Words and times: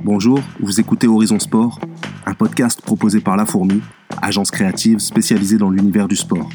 Bonjour, 0.00 0.40
vous 0.58 0.80
écoutez 0.80 1.06
Horizon 1.06 1.38
Sport, 1.38 1.78
un 2.26 2.34
podcast 2.34 2.80
proposé 2.80 3.20
par 3.20 3.36
La 3.36 3.46
Fourmi, 3.46 3.82
agence 4.20 4.50
créative 4.50 4.98
spécialisée 4.98 5.58
dans 5.58 5.70
l'univers 5.70 6.08
du 6.08 6.16
sport. 6.16 6.48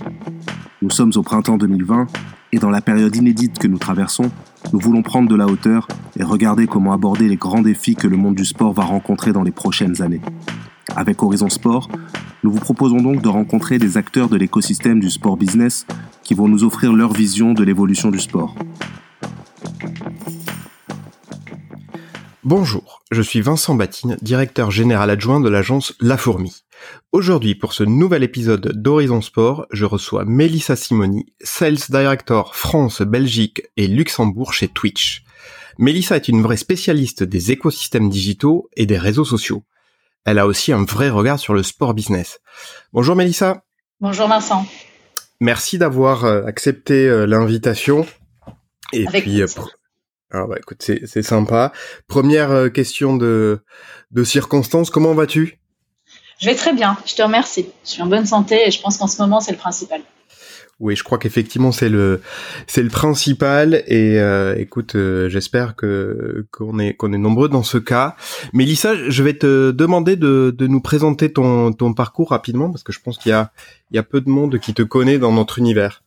Nous 0.81 0.89
sommes 0.89 1.11
au 1.15 1.21
printemps 1.21 1.57
2020 1.57 2.07
et 2.51 2.57
dans 2.57 2.69
la 2.69 2.81
période 2.81 3.15
inédite 3.15 3.59
que 3.59 3.67
nous 3.67 3.77
traversons, 3.77 4.31
nous 4.73 4.79
voulons 4.79 5.03
prendre 5.03 5.29
de 5.29 5.35
la 5.35 5.45
hauteur 5.45 5.87
et 6.19 6.23
regarder 6.23 6.67
comment 6.67 6.93
aborder 6.93 7.29
les 7.29 7.37
grands 7.37 7.61
défis 7.61 7.95
que 7.95 8.07
le 8.07 8.17
monde 8.17 8.35
du 8.35 8.45
sport 8.45 8.73
va 8.73 8.83
rencontrer 8.83 9.31
dans 9.31 9.43
les 9.43 9.51
prochaines 9.51 10.01
années. 10.01 10.21
Avec 10.95 11.21
Horizon 11.21 11.49
Sport, 11.49 11.89
nous 12.43 12.51
vous 12.51 12.59
proposons 12.59 13.01
donc 13.01 13.21
de 13.21 13.29
rencontrer 13.29 13.77
des 13.77 13.97
acteurs 13.97 14.29
de 14.29 14.37
l'écosystème 14.37 14.99
du 14.99 15.09
sport 15.09 15.37
business 15.37 15.85
qui 16.23 16.33
vont 16.33 16.47
nous 16.47 16.63
offrir 16.63 16.91
leur 16.93 17.13
vision 17.13 17.53
de 17.53 17.63
l'évolution 17.63 18.09
du 18.09 18.19
sport. 18.19 18.55
Bonjour, 22.49 23.01
je 23.11 23.21
suis 23.21 23.41
Vincent 23.41 23.75
Batine, 23.75 24.15
directeur 24.21 24.71
général 24.71 25.09
adjoint 25.09 25.41
de 25.41 25.49
l'agence 25.49 25.93
La 25.99 26.15
Fourmi. 26.15 26.63
Aujourd'hui, 27.11 27.55
pour 27.55 27.73
ce 27.73 27.83
nouvel 27.83 28.23
épisode 28.23 28.71
d'Horizon 28.71 29.19
Sport, 29.19 29.65
je 29.73 29.83
reçois 29.83 30.23
Melissa 30.23 30.77
Simoni, 30.77 31.25
Sales 31.41 31.89
Director 31.89 32.55
France, 32.55 33.01
Belgique 33.01 33.63
et 33.75 33.87
Luxembourg 33.87 34.53
chez 34.53 34.69
Twitch. 34.69 35.25
Melissa 35.77 36.15
est 36.15 36.29
une 36.29 36.41
vraie 36.41 36.55
spécialiste 36.55 37.21
des 37.21 37.51
écosystèmes 37.51 38.09
digitaux 38.09 38.69
et 38.77 38.85
des 38.85 38.97
réseaux 38.97 39.25
sociaux. 39.25 39.65
Elle 40.23 40.39
a 40.39 40.47
aussi 40.47 40.71
un 40.71 40.85
vrai 40.85 41.09
regard 41.09 41.39
sur 41.39 41.53
le 41.53 41.63
sport 41.63 41.93
business. 41.93 42.39
Bonjour 42.93 43.17
Melissa. 43.17 43.65
Bonjour 43.99 44.29
Vincent. 44.29 44.65
Merci 45.41 45.79
d'avoir 45.79 46.23
euh, 46.23 46.45
accepté 46.45 47.09
euh, 47.09 47.25
l'invitation. 47.25 48.05
Et 48.93 49.03
puis, 49.03 49.43
alors 50.31 50.47
bah 50.47 50.55
écoute, 50.57 50.81
c'est 50.81 51.23
sympa. 51.23 51.71
Première 52.07 52.51
euh, 52.51 52.69
question 52.69 53.15
de, 53.15 53.59
de 54.11 54.23
circonstance, 54.23 54.89
comment 54.89 55.13
vas-tu? 55.13 55.59
Je 56.39 56.47
vais 56.47 56.55
très 56.55 56.73
bien, 56.73 56.97
je 57.05 57.15
te 57.15 57.21
remercie. 57.21 57.67
Je 57.83 57.91
suis 57.91 58.01
en 58.01 58.07
bonne 58.07 58.25
santé 58.25 58.67
et 58.67 58.71
je 58.71 58.81
pense 58.81 58.97
qu'en 58.97 59.07
ce 59.07 59.21
moment 59.21 59.39
c'est 59.39 59.53
le 59.53 59.57
principal. 59.57 60.01
Oui, 60.79 60.95
je 60.95 61.03
crois 61.03 61.17
qu'effectivement 61.17 61.71
c'est 61.71 61.89
le 61.89 62.21
c'est 62.67 62.83
le 62.83 62.89
principal 62.89 63.83
et 63.87 64.19
euh, 64.19 64.55
écoute, 64.57 64.95
euh, 64.95 65.27
j'espère 65.27 65.75
que 65.75 66.45
qu'on 66.51 66.77
est 66.77 66.93
qu'on 66.93 67.13
est 67.13 67.17
nombreux 67.17 67.49
dans 67.49 67.63
ce 67.63 67.79
cas. 67.79 68.15
Mélissa, 68.53 68.93
je 69.09 69.23
vais 69.23 69.33
te 69.33 69.71
demander 69.71 70.15
de, 70.17 70.53
de 70.55 70.67
nous 70.67 70.81
présenter 70.81 71.33
ton 71.33 71.71
ton 71.71 71.93
parcours 71.93 72.29
rapidement 72.29 72.69
parce 72.69 72.83
que 72.83 72.91
je 72.91 72.99
pense 72.99 73.17
qu'il 73.17 73.31
y 73.31 73.33
a 73.33 73.51
il 73.89 73.95
y 73.95 73.99
a 73.99 74.03
peu 74.03 74.21
de 74.21 74.29
monde 74.29 74.59
qui 74.59 74.75
te 74.75 74.83
connaît 74.83 75.17
dans 75.17 75.31
notre 75.31 75.57
univers. 75.57 76.03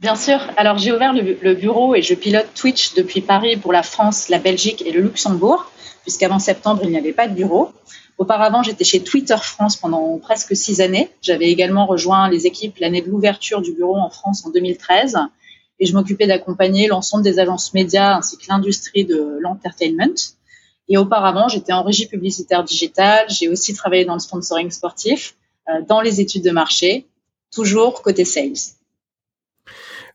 Bien 0.00 0.14
sûr. 0.14 0.38
Alors, 0.56 0.76
j'ai 0.76 0.92
ouvert 0.92 1.14
le, 1.14 1.54
bureau 1.54 1.94
et 1.94 2.02
je 2.02 2.14
pilote 2.14 2.48
Twitch 2.54 2.94
depuis 2.94 3.22
Paris 3.22 3.56
pour 3.56 3.72
la 3.72 3.82
France, 3.82 4.28
la 4.28 4.38
Belgique 4.38 4.82
et 4.84 4.92
le 4.92 5.00
Luxembourg, 5.00 5.70
puisqu'avant 6.02 6.38
septembre, 6.38 6.82
il 6.84 6.90
n'y 6.90 6.98
avait 6.98 7.14
pas 7.14 7.28
de 7.28 7.34
bureau. 7.34 7.72
Auparavant, 8.18 8.62
j'étais 8.62 8.84
chez 8.84 9.02
Twitter 9.02 9.36
France 9.40 9.76
pendant 9.76 10.18
presque 10.18 10.54
six 10.54 10.80
années. 10.80 11.10
J'avais 11.22 11.50
également 11.50 11.86
rejoint 11.86 12.28
les 12.28 12.46
équipes 12.46 12.76
l'année 12.78 13.00
de 13.00 13.08
l'ouverture 13.08 13.62
du 13.62 13.72
bureau 13.72 13.96
en 13.96 14.10
France 14.10 14.44
en 14.44 14.50
2013 14.50 15.18
et 15.78 15.86
je 15.86 15.94
m'occupais 15.94 16.26
d'accompagner 16.26 16.86
l'ensemble 16.86 17.22
des 17.22 17.38
agences 17.38 17.74
médias 17.74 18.16
ainsi 18.16 18.38
que 18.38 18.44
l'industrie 18.48 19.04
de 19.04 19.38
l'entertainment. 19.40 20.14
Et 20.88 20.96
auparavant, 20.96 21.48
j'étais 21.48 21.72
en 21.72 21.82
régie 21.82 22.06
publicitaire 22.06 22.64
digitale. 22.64 23.26
J'ai 23.28 23.48
aussi 23.48 23.74
travaillé 23.74 24.04
dans 24.04 24.14
le 24.14 24.20
sponsoring 24.20 24.70
sportif, 24.70 25.36
euh, 25.68 25.82
dans 25.86 26.00
les 26.00 26.20
études 26.20 26.44
de 26.44 26.50
marché, 26.50 27.06
toujours 27.52 28.02
côté 28.02 28.24
sales. 28.24 28.76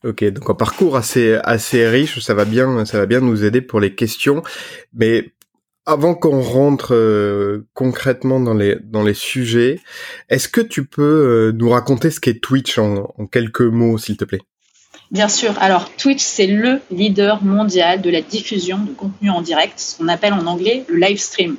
Ok, 0.04 0.24
donc 0.26 0.50
un 0.50 0.56
parcours 0.56 0.96
assez 0.96 1.36
assez 1.44 1.88
riche, 1.88 2.20
ça 2.20 2.34
va 2.34 2.46
bien, 2.46 2.86
ça 2.86 2.98
va 2.98 3.06
bien 3.06 3.22
nous 3.22 3.46
aider 3.46 3.62
pour 3.62 3.80
les 3.80 3.94
questions. 3.94 4.42
Mais 4.94 5.34
avant 5.86 6.16
qu'on 6.16 6.42
rentre 6.42 6.96
euh, 6.96 7.68
concrètement 7.74 8.40
dans 8.40 8.56
les 8.56 8.78
dans 8.84 9.04
les 9.04 9.14
sujets, 9.14 9.80
est-ce 10.30 10.48
que 10.48 10.62
tu 10.62 10.86
peux 10.86 11.02
euh, 11.04 11.52
nous 11.52 11.70
raconter 11.70 12.10
ce 12.10 12.20
qu'est 12.20 12.42
Twitch 12.42 12.80
en, 12.80 13.06
quelques 13.32 13.62
mots, 13.62 14.00
s'il 14.00 14.18
te 14.18 14.26
plaît? 14.26 14.42
Bien 15.12 15.28
sûr. 15.28 15.54
Alors 15.60 15.92
Twitch, 15.96 16.24
c'est 16.24 16.48
le 16.48 16.82
leader 16.90 17.44
mondial 17.44 18.02
de 18.02 18.10
la 18.10 18.22
diffusion 18.22 18.80
de 18.80 18.94
contenu 18.94 19.30
en 19.30 19.42
direct, 19.42 19.80
ce 19.80 19.98
qu'on 19.98 20.08
appelle 20.08 20.34
en 20.34 20.48
anglais 20.48 20.84
le 20.88 20.98
live 20.98 21.20
stream. 21.20 21.58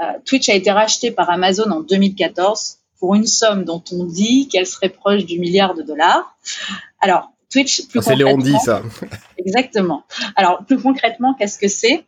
Euh, 0.00 0.04
Twitch 0.24 0.48
a 0.48 0.54
été 0.54 0.70
racheté 0.70 1.10
par 1.10 1.30
Amazon 1.30 1.70
en 1.70 1.80
2014 1.80 2.78
pour 3.00 3.14
une 3.14 3.26
somme 3.26 3.64
dont 3.64 3.82
on 3.92 4.04
dit 4.04 4.48
qu'elle 4.48 4.66
serait 4.66 4.88
proche 4.88 5.24
du 5.24 5.38
milliard 5.38 5.74
de 5.74 5.82
dollars. 5.82 6.36
Alors, 7.00 7.30
Twitch, 7.56 7.88
plus 7.88 8.00
ah, 8.00 8.14
C'est 8.42 8.58
ça. 8.58 8.82
Exactement. 9.38 10.04
Alors, 10.34 10.66
plus 10.66 10.78
concrètement, 10.78 11.32
qu'est-ce 11.32 11.58
que 11.58 11.68
c'est? 11.68 12.04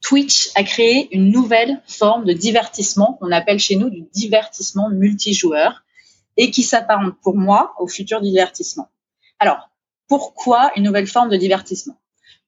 Twitch 0.00 0.50
a 0.54 0.62
créé 0.62 1.08
une 1.12 1.32
nouvelle 1.32 1.82
forme 1.88 2.24
de 2.24 2.32
divertissement 2.32 3.14
qu'on 3.14 3.32
appelle 3.32 3.58
chez 3.58 3.74
nous 3.74 3.90
du 3.90 4.02
divertissement 4.12 4.88
multijoueur 4.88 5.82
et 6.36 6.52
qui 6.52 6.62
s'apparente 6.62 7.14
pour 7.20 7.36
moi 7.36 7.74
au 7.80 7.88
futur 7.88 8.20
divertissement. 8.20 8.88
Alors, 9.40 9.70
pourquoi 10.06 10.70
une 10.76 10.84
nouvelle 10.84 11.08
forme 11.08 11.30
de 11.30 11.36
divertissement? 11.36 11.98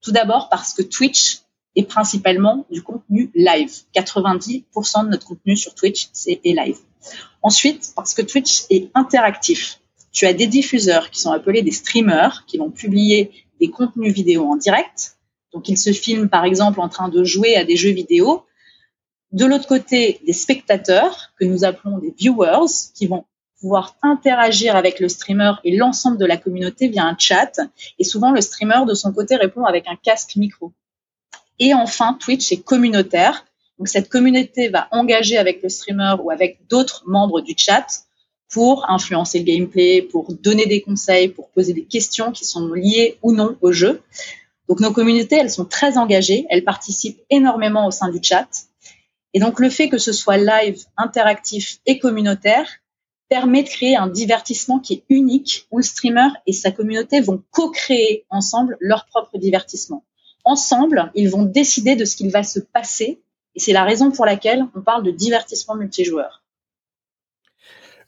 Tout 0.00 0.12
d'abord 0.12 0.48
parce 0.48 0.74
que 0.74 0.82
Twitch 0.82 1.40
est 1.74 1.88
principalement 1.88 2.66
du 2.70 2.84
contenu 2.84 3.32
live. 3.34 3.72
90% 3.96 5.06
de 5.06 5.10
notre 5.10 5.26
contenu 5.26 5.56
sur 5.56 5.74
Twitch, 5.74 6.08
c'est 6.12 6.40
live. 6.44 6.78
Ensuite, 7.42 7.92
parce 7.96 8.14
que 8.14 8.22
Twitch 8.22 8.62
est 8.70 8.92
interactif 8.94 9.80
tu 10.12 10.26
as 10.26 10.34
des 10.34 10.46
diffuseurs 10.46 11.10
qui 11.10 11.20
sont 11.20 11.32
appelés 11.32 11.62
des 11.62 11.70
streamers, 11.72 12.44
qui 12.46 12.58
vont 12.58 12.70
publier 12.70 13.30
des 13.60 13.70
contenus 13.70 14.12
vidéo 14.12 14.46
en 14.46 14.56
direct. 14.56 15.16
Donc, 15.52 15.68
ils 15.68 15.78
se 15.78 15.92
filment, 15.92 16.28
par 16.28 16.44
exemple, 16.44 16.80
en 16.80 16.88
train 16.88 17.08
de 17.08 17.24
jouer 17.24 17.56
à 17.56 17.64
des 17.64 17.76
jeux 17.76 17.90
vidéo. 17.90 18.44
De 19.32 19.46
l'autre 19.46 19.66
côté, 19.66 20.20
des 20.26 20.32
spectateurs, 20.32 21.32
que 21.38 21.44
nous 21.44 21.64
appelons 21.64 21.98
des 21.98 22.14
viewers, 22.16 22.66
qui 22.94 23.06
vont 23.06 23.24
pouvoir 23.60 23.96
interagir 24.02 24.76
avec 24.76 25.00
le 25.00 25.08
streamer 25.08 25.52
et 25.64 25.76
l'ensemble 25.76 26.18
de 26.18 26.26
la 26.26 26.36
communauté 26.36 26.88
via 26.88 27.04
un 27.04 27.16
chat. 27.18 27.60
Et 27.98 28.04
souvent, 28.04 28.32
le 28.32 28.40
streamer, 28.40 28.84
de 28.86 28.94
son 28.94 29.12
côté, 29.12 29.36
répond 29.36 29.64
avec 29.64 29.86
un 29.88 29.96
casque 29.96 30.36
micro. 30.36 30.72
Et 31.58 31.72
enfin, 31.72 32.18
Twitch 32.20 32.52
est 32.52 32.62
communautaire. 32.62 33.46
Donc, 33.78 33.88
cette 33.88 34.10
communauté 34.10 34.68
va 34.68 34.88
engager 34.90 35.38
avec 35.38 35.62
le 35.62 35.70
streamer 35.70 36.16
ou 36.22 36.30
avec 36.30 36.66
d'autres 36.68 37.04
membres 37.06 37.40
du 37.40 37.54
chat 37.56 37.86
pour 38.52 38.88
influencer 38.90 39.38
le 39.38 39.44
gameplay, 39.44 40.02
pour 40.02 40.32
donner 40.32 40.66
des 40.66 40.82
conseils, 40.82 41.28
pour 41.28 41.48
poser 41.48 41.72
des 41.72 41.84
questions 41.84 42.32
qui 42.32 42.44
sont 42.44 42.68
liées 42.68 43.18
ou 43.22 43.32
non 43.32 43.56
au 43.62 43.72
jeu. 43.72 44.02
Donc 44.68 44.80
nos 44.80 44.92
communautés, 44.92 45.36
elles 45.36 45.50
sont 45.50 45.64
très 45.64 45.96
engagées, 45.96 46.46
elles 46.50 46.62
participent 46.62 47.20
énormément 47.30 47.86
au 47.86 47.90
sein 47.90 48.10
du 48.10 48.20
chat. 48.22 48.48
Et 49.34 49.40
donc 49.40 49.58
le 49.58 49.70
fait 49.70 49.88
que 49.88 49.98
ce 49.98 50.12
soit 50.12 50.36
live, 50.36 50.84
interactif 50.98 51.78
et 51.86 51.98
communautaire 51.98 52.68
permet 53.30 53.62
de 53.62 53.68
créer 53.68 53.96
un 53.96 54.08
divertissement 54.08 54.78
qui 54.78 54.92
est 54.92 55.04
unique 55.08 55.66
où 55.70 55.78
le 55.78 55.82
streamer 55.82 56.28
et 56.46 56.52
sa 56.52 56.70
communauté 56.70 57.22
vont 57.22 57.42
co-créer 57.50 58.26
ensemble 58.28 58.76
leur 58.78 59.06
propre 59.06 59.38
divertissement. 59.38 60.04
Ensemble, 60.44 61.10
ils 61.14 61.30
vont 61.30 61.44
décider 61.44 61.96
de 61.96 62.04
ce 62.04 62.16
qu'il 62.16 62.30
va 62.30 62.42
se 62.42 62.60
passer 62.60 63.22
et 63.54 63.60
c'est 63.60 63.72
la 63.72 63.84
raison 63.84 64.10
pour 64.10 64.26
laquelle 64.26 64.66
on 64.74 64.82
parle 64.82 65.02
de 65.02 65.10
divertissement 65.10 65.74
multijoueur. 65.74 66.41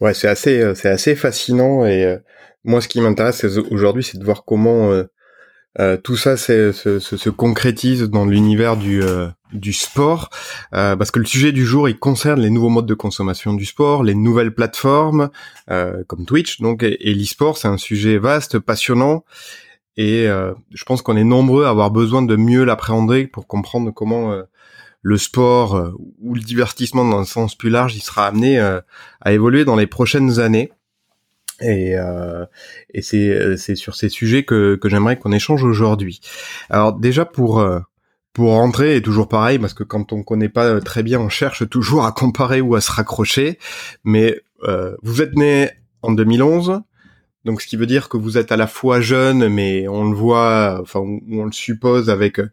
Ouais, 0.01 0.15
c'est 0.15 0.29
assez, 0.29 0.61
euh, 0.61 0.75
c'est 0.75 0.89
assez 0.89 1.15
fascinant 1.15 1.87
et 1.87 2.05
euh, 2.05 2.19
moi, 2.65 2.81
ce 2.81 2.89
qui 2.89 3.01
m'intéresse 3.01 3.45
aujourd'hui, 3.71 4.03
c'est 4.03 4.19
de 4.19 4.25
voir 4.25 4.45
comment 4.45 4.91
euh, 5.79 5.97
tout 5.99 6.17
ça 6.17 6.37
se, 6.37 6.73
se, 6.73 6.99
se, 6.99 7.31
concrétise 7.31 8.05
dans 8.05 8.25
l'univers 8.25 8.77
du, 8.77 9.03
du 9.53 9.73
sport, 9.75 10.31
parce 10.71 11.11
que 11.11 11.19
le 11.19 11.27
sujet 11.27 11.53
du 11.53 11.67
jour, 11.67 11.91
il 11.91 11.99
concerne 11.99 12.41
les 12.41 12.49
nouveaux 12.49 12.71
modes 12.71 12.87
de 12.87 12.95
consommation 12.95 13.53
du 13.53 13.67
sport, 13.67 14.03
les 14.03 14.15
nouvelles 14.15 14.55
plateformes 14.55 15.29
comme 15.67 16.25
Twitch, 16.27 16.63
donc 16.63 16.85
et, 16.85 17.11
et 17.11 17.13
l'e-sport, 17.13 17.59
c'est 17.59 17.69
un 17.69 17.77
sujet 17.77 18.17
vaste, 18.17 18.61
passionnant, 18.61 19.25
et 19.99 20.27
je 20.27 20.85
pense 20.85 21.03
qu'on 21.03 21.19
est 21.19 21.25
nombreux 21.25 21.67
à 21.67 21.71
avoir 21.71 21.91
besoin 21.91 22.23
de 22.23 22.37
mieux 22.37 22.65
l'appréhender 22.65 23.27
pour 23.27 23.47
comprendre 23.47 23.91
comment 23.91 24.33
le 25.05 25.19
sport 25.19 25.77
euh, 25.77 25.93
ou 26.21 26.35
le 26.35 26.41
divertissement 26.41 27.05
dans 27.05 27.19
un 27.19 27.25
sens 27.25 27.55
plus 27.55 27.69
large, 27.69 27.95
il 27.95 28.01
sera 28.01 28.27
amené 28.27 28.59
euh, 28.59 28.81
à 29.21 29.33
évoluer 29.33 29.65
dans 29.65 29.77
les 29.77 29.87
prochaines 29.87 30.41
années. 30.41 30.73
Et, 31.61 31.97
euh, 31.97 32.47
et 32.93 33.03
c'est, 33.03 33.57
c'est 33.59 33.77
sur 33.77 33.95
ces 33.95 34.09
sujets 34.09 34.45
que, 34.45 34.75
que 34.77 34.89
j'aimerais 34.89 35.19
qu'on 35.19 35.31
échange 35.31 35.63
aujourd'hui. 35.63 36.21
Alors 36.69 36.95
déjà 36.95 37.25
pour 37.25 37.65
pour 38.33 38.51
rentrer, 38.51 38.97
et 38.97 39.03
toujours 39.03 39.29
pareil, 39.29 39.61
parce 39.61 39.75
que 39.75 39.85
quand 39.85 40.13
on 40.13 40.25
connaît 40.25 40.49
pas 40.49 40.81
très 40.81 41.05
bien, 41.05 41.21
on 41.21 41.29
cherche 41.29 41.69
toujours 41.69 42.05
à 42.05 42.11
comparer 42.11 42.61
ou 42.61 42.75
à 42.75 42.81
se 42.81 42.91
raccrocher. 42.91 43.61
Mais 44.03 44.41
vous 45.03 45.23
êtes 45.23 45.37
né 45.37 45.71
en 46.03 46.11
2011, 46.11 46.81
donc, 47.45 47.61
ce 47.61 47.67
qui 47.67 47.77
veut 47.77 47.87
dire 47.87 48.09
que 48.09 48.17
vous 48.17 48.39
êtes 48.39 48.53
à 48.53 48.57
la 48.57 48.67
fois 48.67 49.01
jeune, 49.01 49.49
mais 49.49 49.87
on 49.87 50.11
le 50.11 50.17
voit, 50.17 50.79
enfin, 50.81 51.01
on, 51.01 51.45
le 51.45 51.53
suppose 51.53 52.09
avec 52.09 52.41
euh, 52.41 52.49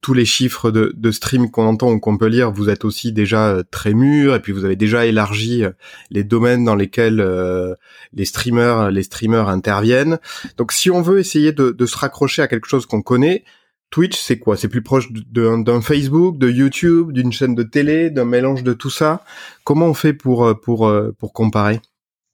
tous 0.00 0.14
les 0.14 0.24
chiffres 0.24 0.70
de, 0.70 1.10
stream 1.10 1.50
qu'on 1.50 1.66
entend 1.66 1.90
ou 1.90 1.98
qu'on 1.98 2.16
peut 2.16 2.28
lire, 2.28 2.52
vous 2.52 2.70
êtes 2.70 2.84
aussi 2.84 3.12
déjà 3.12 3.48
euh, 3.48 3.62
très 3.68 3.92
mûr, 3.92 4.36
et 4.36 4.40
puis 4.40 4.52
vous 4.52 4.64
avez 4.64 4.76
déjà 4.76 5.04
élargi 5.04 5.64
euh, 5.64 5.70
les 6.12 6.22
domaines 6.22 6.64
dans 6.64 6.76
lesquels 6.76 7.16
les 8.12 8.24
streamers, 8.24 8.92
les 8.92 9.02
streamers 9.02 9.48
interviennent. 9.48 10.18
Donc, 10.58 10.70
si 10.70 10.90
on 10.90 11.02
veut 11.02 11.18
essayer 11.18 11.50
de, 11.50 11.70
de 11.70 11.86
se 11.86 11.98
raccrocher 11.98 12.42
à 12.42 12.48
quelque 12.48 12.68
chose 12.68 12.86
qu'on 12.86 13.02
connaît, 13.02 13.42
Twitch, 13.90 14.16
c'est 14.16 14.38
quoi? 14.38 14.56
C'est 14.56 14.68
plus 14.68 14.82
proche 14.82 15.08
d'un 15.12 15.80
Facebook, 15.80 16.38
de 16.38 16.50
YouTube, 16.50 17.12
d'une 17.12 17.32
chaîne 17.32 17.54
de 17.54 17.62
télé, 17.62 18.10
d'un 18.10 18.24
mélange 18.24 18.62
de 18.62 18.72
tout 18.74 18.90
ça? 18.90 19.24
Comment 19.64 19.86
on 19.86 19.94
fait 19.94 20.12
pour 20.12 20.60
pour 20.60 20.92
pour 21.18 21.32
comparer? 21.32 21.80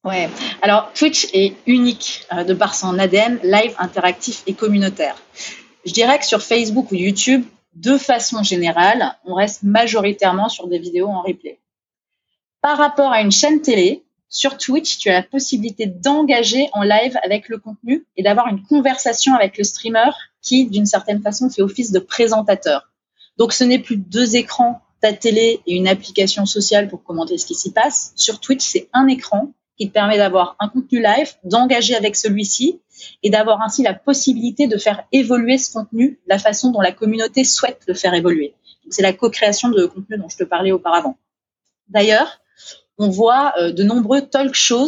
Ouais. 0.05 0.29
Alors 0.63 0.93
Twitch 0.95 1.29
est 1.33 1.55
unique 1.67 2.27
de 2.47 2.55
par 2.55 2.75
son 2.75 2.99
ADN 2.99 3.39
live, 3.45 3.75
interactif 3.79 4.43
et 4.47 4.55
communautaire. 4.55 5.17
Je 5.87 5.93
dirais 5.93 6.19
que 6.19 6.27
sur 6.27 6.43
Facebook 6.43 6.91
ou 6.91 6.97
YouTube, 6.97 7.45
de 7.75 7.97
façon 7.97 8.43
générale, 8.43 9.17
on 9.25 9.35
reste 9.35 9.63
majoritairement 9.63 10.49
sur 10.49 10.67
des 10.67 10.79
vidéos 10.79 11.09
en 11.09 11.23
replay. 11.23 11.61
Par 12.61 12.79
rapport 12.79 13.13
à 13.13 13.21
une 13.21 13.33
chaîne 13.33 13.63
télé, 13.63 14.05
sur 14.29 14.57
Twitch, 14.57 14.99
tu 14.99 15.11
as 15.11 15.15
la 15.15 15.23
possibilité 15.23 15.87
d'engager 15.87 16.69
en 16.73 16.83
live 16.83 17.19
avec 17.23 17.49
le 17.49 17.59
contenu 17.59 18.07
et 18.17 18.23
d'avoir 18.23 18.49
une 18.49 18.63
conversation 18.63 19.35
avec 19.35 19.59
le 19.59 19.65
streamer 19.65 20.11
qui, 20.41 20.67
d'une 20.67 20.87
certaine 20.87 21.21
façon, 21.21 21.51
fait 21.51 21.63
office 21.63 21.93
de 21.93 21.99
présentateur. 21.99 22.91
Donc, 23.37 23.53
ce 23.53 23.65
n'est 23.65 23.79
plus 23.79 23.97
deux 23.97 24.37
écrans, 24.37 24.81
ta 25.01 25.13
télé 25.13 25.61
et 25.67 25.75
une 25.75 25.89
application 25.89 26.47
sociale 26.47 26.89
pour 26.89 27.03
commenter 27.03 27.37
ce 27.37 27.45
qui 27.45 27.55
s'y 27.55 27.73
passe. 27.73 28.13
Sur 28.17 28.41
Twitch, 28.41 28.65
c'est 28.65 28.89
un 28.93 29.07
écran 29.07 29.53
qui 29.83 29.89
te 29.89 29.93
permet 29.93 30.17
d'avoir 30.17 30.55
un 30.61 30.69
contenu 30.69 31.03
live, 31.03 31.33
d'engager 31.43 31.97
avec 31.97 32.15
celui-ci 32.15 32.79
et 33.25 33.31
d'avoir 33.31 33.61
ainsi 33.63 33.83
la 33.83 33.95
possibilité 33.95 34.69
de 34.69 34.79
faire 34.79 35.03
évoluer 35.11 35.59
ce 35.59 35.73
contenu 35.73 36.11
de 36.11 36.29
la 36.29 36.39
façon 36.39 36.71
dont 36.71 36.81
la 36.81 36.93
communauté 36.93 37.43
souhaite 37.43 37.81
le 37.89 37.95
faire 37.95 38.15
évoluer. 38.15 38.55
C'est 38.91 39.03
la 39.03 39.13
co-création 39.13 39.71
de 39.71 39.87
contenu 39.87 40.19
dont 40.19 40.29
je 40.29 40.37
te 40.37 40.45
parlais 40.45 40.71
auparavant. 40.71 41.19
D'ailleurs, 41.89 42.39
on 42.97 43.09
voit 43.09 43.55
euh, 43.59 43.73
de 43.73 43.83
nombreux 43.83 44.21
talk 44.21 44.55
shows 44.55 44.87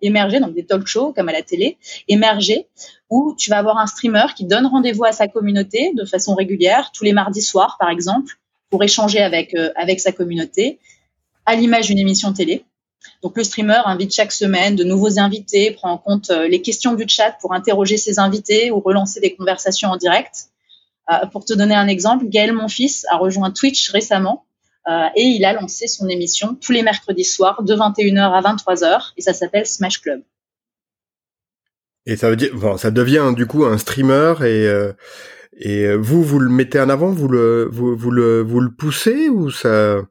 émerger, 0.00 0.40
donc 0.40 0.52
des 0.52 0.66
talk 0.66 0.84
shows 0.88 1.12
comme 1.12 1.28
à 1.28 1.32
la 1.32 1.42
télé, 1.42 1.78
émerger, 2.08 2.66
où 3.10 3.36
tu 3.38 3.50
vas 3.50 3.58
avoir 3.58 3.78
un 3.78 3.86
streamer 3.86 4.26
qui 4.34 4.46
donne 4.46 4.66
rendez-vous 4.66 5.04
à 5.04 5.12
sa 5.12 5.28
communauté 5.28 5.92
de 5.94 6.04
façon 6.04 6.34
régulière, 6.34 6.90
tous 6.92 7.04
les 7.04 7.12
mardis 7.12 7.42
soirs 7.42 7.76
par 7.78 7.88
exemple, 7.88 8.34
pour 8.68 8.82
échanger 8.82 9.20
avec, 9.20 9.54
euh, 9.54 9.70
avec 9.76 10.00
sa 10.00 10.10
communauté, 10.10 10.80
à 11.46 11.54
l'image 11.54 11.86
d'une 11.86 11.98
émission 12.00 12.32
télé. 12.32 12.64
Donc 13.22 13.36
le 13.36 13.44
streamer 13.44 13.80
invite 13.84 14.14
chaque 14.14 14.32
semaine 14.32 14.76
de 14.76 14.84
nouveaux 14.84 15.18
invités, 15.18 15.70
prend 15.70 15.90
en 15.90 15.98
compte 15.98 16.30
euh, 16.30 16.48
les 16.48 16.62
questions 16.62 16.94
du 16.94 17.04
chat 17.08 17.36
pour 17.40 17.52
interroger 17.52 17.96
ses 17.96 18.18
invités 18.18 18.70
ou 18.70 18.80
relancer 18.80 19.20
des 19.20 19.34
conversations 19.34 19.90
en 19.90 19.96
direct. 19.96 20.48
pour 21.32 21.44
te 21.44 21.52
donner 21.52 21.74
un 21.74 21.86
exemple, 21.86 22.24
Gaël 22.28 22.52
Monfils 22.52 23.04
a 23.10 23.18
rejoint 23.18 23.50
Twitch 23.50 23.90
récemment 23.90 24.46
euh, 24.86 25.06
et 25.16 25.22
il 25.22 25.44
a 25.46 25.54
lancé 25.54 25.86
son 25.86 26.08
émission 26.08 26.56
tous 26.60 26.72
les 26.72 26.82
mercredis 26.82 27.24
soirs 27.24 27.62
de 27.62 27.74
21h 27.74 28.20
à 28.20 28.40
23h 28.42 29.12
et 29.16 29.22
ça 29.22 29.32
s'appelle 29.32 29.66
Smash 29.66 30.00
Club. 30.00 30.22
Et 32.06 32.16
ça 32.16 32.28
veut 32.28 32.36
dire, 32.36 32.54
bon, 32.54 32.76
ça 32.76 32.90
devient 32.90 33.32
du 33.34 33.46
coup 33.46 33.64
un 33.64 33.78
streamer 33.78 34.34
et 34.40 34.66
euh, 34.66 34.92
et 35.56 35.94
vous 35.94 36.22
vous 36.22 36.40
le 36.40 36.50
mettez 36.50 36.80
en 36.80 36.90
avant, 36.90 37.12
vous 37.12 37.28
le 37.28 37.68
vous, 37.70 37.96
vous 37.96 38.10
le 38.10 38.42
vous 38.42 38.60
le 38.60 38.72
poussez 38.72 39.28
ou 39.28 39.50
ça 39.50 40.02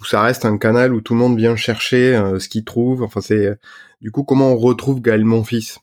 ou 0.00 0.04
ça 0.04 0.22
reste 0.22 0.44
un 0.44 0.58
canal 0.58 0.94
où 0.94 1.00
tout 1.00 1.14
le 1.14 1.20
monde 1.20 1.36
vient 1.36 1.56
chercher 1.56 2.14
euh, 2.14 2.38
ce 2.38 2.48
qu'il 2.48 2.64
trouve. 2.64 3.02
Enfin 3.02 3.20
c'est 3.20 3.58
du 4.00 4.10
coup 4.10 4.24
comment 4.24 4.52
on 4.52 4.56
retrouve 4.56 5.00
Gaël 5.00 5.24
Monfils? 5.24 5.78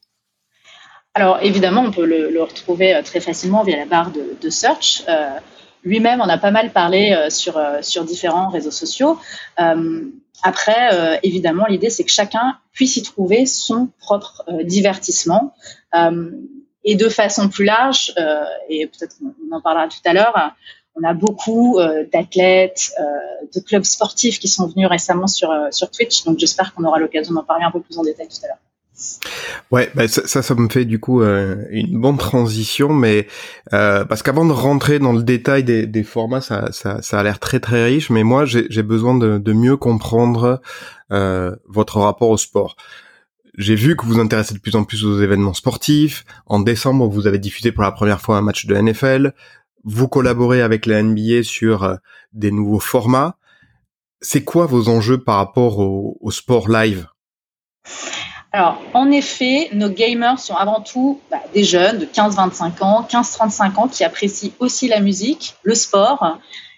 Alors 1.13 1.39
évidemment 1.41 1.81
on 1.81 1.91
peut 1.91 2.05
le, 2.05 2.41
retrouver 2.41 2.99
très 3.03 3.19
facilement 3.19 3.63
via 3.63 3.77
la 3.77 3.85
barre 3.85 4.11
de, 4.11 4.49
search. 4.49 5.03
Euh, 5.07 5.39
lui-même 5.83 6.21
en 6.21 6.29
a 6.29 6.37
pas 6.37 6.51
mal 6.51 6.71
parlé 6.71 7.11
euh, 7.11 7.29
sur, 7.29 7.57
euh, 7.57 7.81
sur 7.81 8.03
différents 8.03 8.49
réseaux 8.49 8.71
sociaux. 8.71 9.19
Euh, 9.59 10.01
après, 10.41 11.19
évidemment, 11.23 11.65
l'idée, 11.69 11.89
c'est 11.89 12.03
que 12.03 12.11
chacun 12.11 12.57
puisse 12.73 12.97
y 12.97 13.01
trouver 13.01 13.45
son 13.45 13.87
propre 13.97 14.43
divertissement. 14.63 15.53
et 16.83 16.95
de 16.95 17.07
façon 17.07 17.47
plus 17.47 17.63
large, 17.63 18.13
et 18.67 18.87
peut-être 18.87 19.15
on 19.21 19.55
en 19.55 19.61
parlera 19.61 19.87
tout 19.87 20.01
à 20.03 20.11
l'heure, 20.11 20.51
on 20.95 21.03
a 21.03 21.13
beaucoup 21.13 21.79
d'athlètes, 22.11 22.91
de 23.53 23.59
clubs 23.59 23.83
sportifs 23.83 24.39
qui 24.39 24.47
sont 24.47 24.67
venus 24.67 24.87
récemment 24.87 25.27
sur, 25.27 25.51
sur 25.71 25.89
Twitch. 25.89 26.23
Donc 26.23 26.39
j'espère 26.39 26.73
qu'on 26.73 26.83
aura 26.83 26.99
l'occasion 26.99 27.33
d'en 27.33 27.43
parler 27.43 27.63
un 27.65 27.71
peu 27.71 27.81
plus 27.81 27.97
en 27.97 28.03
détail 28.03 28.27
tout 28.27 28.45
à 28.45 28.47
l'heure. 28.47 28.59
Ouais, 29.71 29.89
bah 29.95 30.07
ça, 30.07 30.41
ça, 30.43 30.55
me 30.55 30.69
fait 30.69 30.85
du 30.85 30.99
coup 30.99 31.21
euh, 31.21 31.65
une 31.71 31.99
bonne 31.99 32.17
transition, 32.17 32.93
mais 32.93 33.27
euh, 33.73 34.05
parce 34.05 34.21
qu'avant 34.21 34.45
de 34.45 34.51
rentrer 34.51 34.99
dans 34.99 35.13
le 35.13 35.23
détail 35.23 35.63
des, 35.63 35.87
des 35.87 36.03
formats, 36.03 36.41
ça, 36.41 36.71
ça, 36.71 37.01
ça 37.01 37.19
a 37.19 37.23
l'air 37.23 37.39
très 37.39 37.59
très 37.59 37.83
riche, 37.85 38.11
mais 38.11 38.23
moi 38.23 38.45
j'ai 38.45 38.83
besoin 38.83 39.17
de, 39.17 39.39
de, 39.39 39.53
mieux 39.53 39.77
comprendre 39.77 40.61
euh, 41.11 41.55
votre 41.67 41.97
rapport 41.99 42.29
au 42.29 42.37
sport. 42.37 42.75
J'ai 43.57 43.75
vu 43.75 43.95
que 43.95 44.05
vous 44.05 44.13
vous 44.13 44.19
intéressez 44.19 44.53
de 44.53 44.59
plus 44.59 44.75
en 44.75 44.83
plus 44.83 45.05
aux 45.05 45.21
événements 45.21 45.53
sportifs. 45.53 46.23
En 46.45 46.59
décembre, 46.59 47.07
vous 47.07 47.27
avez 47.27 47.39
diffusé 47.39 47.71
pour 47.71 47.83
la 47.83 47.91
première 47.91 48.21
fois 48.21 48.37
un 48.37 48.41
match 48.41 48.65
de 48.65 48.75
NFL. 48.75 49.33
Vous 49.83 50.07
collaborez 50.07 50.61
avec 50.61 50.85
la 50.85 51.03
NBA 51.03 51.43
sur 51.43 51.83
euh, 51.83 51.95
des 52.31 52.51
nouveaux 52.51 52.79
formats. 52.79 53.37
C'est 54.21 54.43
quoi 54.43 54.65
vos 54.65 54.87
enjeux 54.87 55.21
par 55.21 55.35
rapport 55.35 55.79
au, 55.79 56.31
sport 56.31 56.69
live? 56.69 57.07
Alors, 58.53 58.81
en 58.93 59.11
effet, 59.11 59.67
nos 59.73 59.89
gamers 59.89 60.39
sont 60.39 60.55
avant 60.55 60.79
tout 60.79 61.19
bah, 61.29 61.41
des 61.53 61.65
jeunes 61.65 61.99
de 61.99 62.05
15-25 62.05 62.81
ans, 62.81 63.05
15-35 63.09 63.75
ans 63.75 63.87
qui 63.89 64.05
apprécient 64.05 64.51
aussi 64.59 64.87
la 64.87 65.01
musique, 65.01 65.55
le 65.63 65.75
sport. 65.75 66.37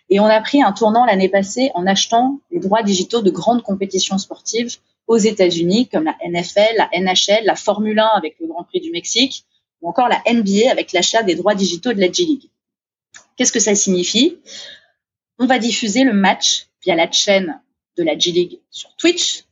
Et 0.10 0.20
on 0.20 0.26
a 0.26 0.42
pris 0.42 0.64
un 0.64 0.72
tournant 0.72 1.06
l'année 1.06 1.30
passée 1.30 1.70
en 1.76 1.86
achetant 1.86 2.40
les 2.50 2.60
droits 2.60 2.82
digitaux 2.82 3.22
de 3.22 3.30
grandes 3.30 3.62
compétitions 3.62 4.18
sportives 4.18 4.78
aux 5.08 5.18
États-Unis, 5.18 5.88
comme 5.88 6.06
la 6.06 6.16
NFL, 6.28 6.78
la 6.78 6.90
NHL, 7.00 7.46
la 7.46 7.56
Formule 7.56 8.00
1 8.00 8.06
avec 8.16 8.38
le 8.40 8.48
Grand 8.48 8.64
Prix 8.64 8.82
du 8.82 8.90
Mexique, 8.90 9.46
ou 9.82 9.90
encore 9.90 10.10
la 10.10 10.22
NBA 10.32 10.72
avec 10.72 10.94
l'achat 10.94 11.22
des 11.22 11.36
droits 11.36 11.54
digitaux 11.54 11.94
de 11.94 12.00
la 12.00 12.12
G-League. 12.12 12.50
Qu'est-ce 13.36 13.52
que 13.52 13.60
ça 13.60 13.76
signifie? 13.76 14.38
On 15.40 15.46
va 15.46 15.60
diffuser 15.60 16.04
le 16.04 16.14
match 16.14 16.68
via 16.84 16.96
la 16.96 17.12
chaîne 17.12 17.62
de 17.98 18.04
la 18.04 18.18
G-League 18.18 18.60
sur 18.70 18.96
Twitch, 18.96 19.44